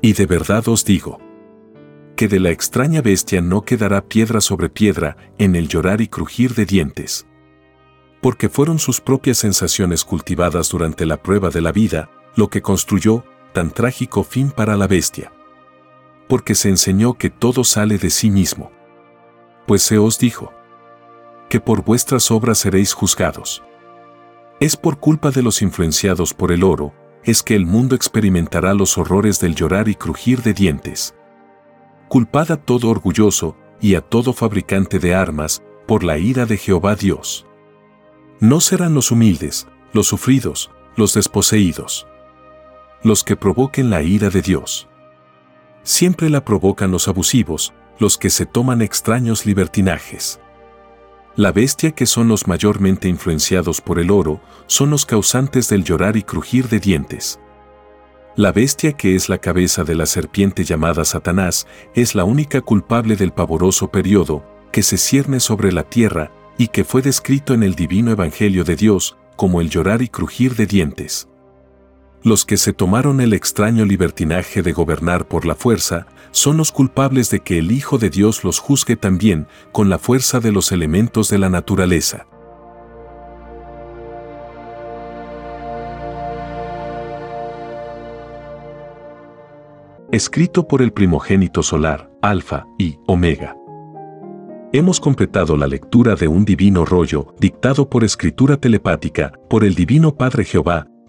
Y 0.00 0.14
de 0.14 0.26
verdad 0.26 0.66
os 0.68 0.84
digo, 0.84 1.20
que 2.16 2.28
de 2.28 2.40
la 2.40 2.50
extraña 2.50 3.02
bestia 3.02 3.40
no 3.40 3.62
quedará 3.62 4.06
piedra 4.06 4.40
sobre 4.40 4.68
piedra 4.68 5.16
en 5.38 5.56
el 5.56 5.68
llorar 5.68 6.00
y 6.00 6.08
crujir 6.08 6.54
de 6.54 6.66
dientes. 6.66 7.26
Porque 8.20 8.48
fueron 8.50 8.78
sus 8.78 9.00
propias 9.00 9.38
sensaciones 9.38 10.04
cultivadas 10.04 10.68
durante 10.68 11.06
la 11.06 11.22
prueba 11.22 11.48
de 11.48 11.62
la 11.62 11.72
vida, 11.72 12.10
lo 12.36 12.48
que 12.48 12.60
construyó, 12.60 13.24
tan 13.52 13.70
trágico 13.70 14.24
fin 14.24 14.50
para 14.50 14.76
la 14.76 14.86
bestia. 14.86 15.32
Porque 16.28 16.54
se 16.54 16.68
enseñó 16.68 17.14
que 17.14 17.30
todo 17.30 17.64
sale 17.64 17.98
de 17.98 18.10
sí 18.10 18.30
mismo. 18.30 18.70
Pues 19.66 19.82
se 19.82 19.98
os 19.98 20.18
dijo, 20.18 20.52
que 21.48 21.60
por 21.60 21.84
vuestras 21.84 22.30
obras 22.30 22.58
seréis 22.58 22.92
juzgados. 22.92 23.62
Es 24.60 24.76
por 24.76 24.98
culpa 24.98 25.30
de 25.30 25.42
los 25.42 25.62
influenciados 25.62 26.32
por 26.34 26.52
el 26.52 26.62
oro, 26.62 26.94
es 27.24 27.42
que 27.42 27.54
el 27.54 27.66
mundo 27.66 27.96
experimentará 27.96 28.72
los 28.74 28.96
horrores 28.96 29.40
del 29.40 29.54
llorar 29.54 29.88
y 29.88 29.94
crujir 29.94 30.42
de 30.42 30.54
dientes. 30.54 31.14
Culpad 32.08 32.52
a 32.52 32.56
todo 32.56 32.88
orgulloso 32.88 33.56
y 33.80 33.94
a 33.94 34.00
todo 34.00 34.32
fabricante 34.32 34.98
de 34.98 35.14
armas 35.14 35.62
por 35.86 36.04
la 36.04 36.18
ira 36.18 36.46
de 36.46 36.56
Jehová 36.56 36.94
Dios. 36.94 37.46
No 38.38 38.60
serán 38.60 38.94
los 38.94 39.10
humildes, 39.10 39.66
los 39.92 40.06
sufridos, 40.06 40.70
los 40.96 41.14
desposeídos 41.14 42.06
los 43.02 43.24
que 43.24 43.36
provoquen 43.36 43.90
la 43.90 44.02
ira 44.02 44.30
de 44.30 44.42
Dios. 44.42 44.88
Siempre 45.82 46.28
la 46.28 46.44
provocan 46.44 46.90
los 46.90 47.08
abusivos, 47.08 47.72
los 47.98 48.18
que 48.18 48.30
se 48.30 48.46
toman 48.46 48.82
extraños 48.82 49.46
libertinajes. 49.46 50.40
La 51.36 51.52
bestia 51.52 51.92
que 51.92 52.06
son 52.06 52.28
los 52.28 52.46
mayormente 52.46 53.08
influenciados 53.08 53.80
por 53.80 53.98
el 53.98 54.10
oro 54.10 54.40
son 54.66 54.90
los 54.90 55.06
causantes 55.06 55.68
del 55.68 55.84
llorar 55.84 56.16
y 56.16 56.22
crujir 56.22 56.68
de 56.68 56.80
dientes. 56.80 57.40
La 58.36 58.52
bestia 58.52 58.92
que 58.92 59.14
es 59.14 59.28
la 59.28 59.38
cabeza 59.38 59.84
de 59.84 59.94
la 59.94 60.06
serpiente 60.06 60.64
llamada 60.64 61.04
Satanás 61.04 61.66
es 61.94 62.14
la 62.14 62.24
única 62.24 62.60
culpable 62.60 63.16
del 63.16 63.32
pavoroso 63.32 63.90
periodo 63.90 64.44
que 64.72 64.82
se 64.82 64.98
cierne 64.98 65.40
sobre 65.40 65.72
la 65.72 65.84
tierra 65.84 66.30
y 66.58 66.68
que 66.68 66.84
fue 66.84 67.02
descrito 67.02 67.54
en 67.54 67.62
el 67.62 67.74
divino 67.74 68.10
Evangelio 68.10 68.64
de 68.64 68.76
Dios 68.76 69.16
como 69.36 69.60
el 69.60 69.70
llorar 69.70 70.02
y 70.02 70.08
crujir 70.08 70.54
de 70.54 70.66
dientes. 70.66 71.28
Los 72.22 72.44
que 72.44 72.58
se 72.58 72.74
tomaron 72.74 73.22
el 73.22 73.32
extraño 73.32 73.86
libertinaje 73.86 74.60
de 74.60 74.72
gobernar 74.72 75.26
por 75.26 75.46
la 75.46 75.54
fuerza 75.54 76.06
son 76.32 76.58
los 76.58 76.70
culpables 76.70 77.30
de 77.30 77.40
que 77.40 77.58
el 77.58 77.72
Hijo 77.72 77.96
de 77.96 78.10
Dios 78.10 78.44
los 78.44 78.58
juzgue 78.58 78.96
también 78.96 79.46
con 79.72 79.88
la 79.88 79.98
fuerza 79.98 80.38
de 80.38 80.52
los 80.52 80.70
elementos 80.70 81.30
de 81.30 81.38
la 81.38 81.48
naturaleza. 81.48 82.26
Escrito 90.12 90.68
por 90.68 90.82
el 90.82 90.92
primogénito 90.92 91.62
solar, 91.62 92.10
Alfa 92.20 92.66
y 92.78 92.98
Omega. 93.06 93.56
Hemos 94.72 95.00
completado 95.00 95.56
la 95.56 95.66
lectura 95.66 96.16
de 96.16 96.28
un 96.28 96.44
divino 96.44 96.84
rollo, 96.84 97.34
dictado 97.38 97.88
por 97.88 98.04
escritura 98.04 98.58
telepática, 98.58 99.32
por 99.48 99.64
el 99.64 99.74
Divino 99.74 100.14
Padre 100.16 100.44
Jehová, 100.44 100.86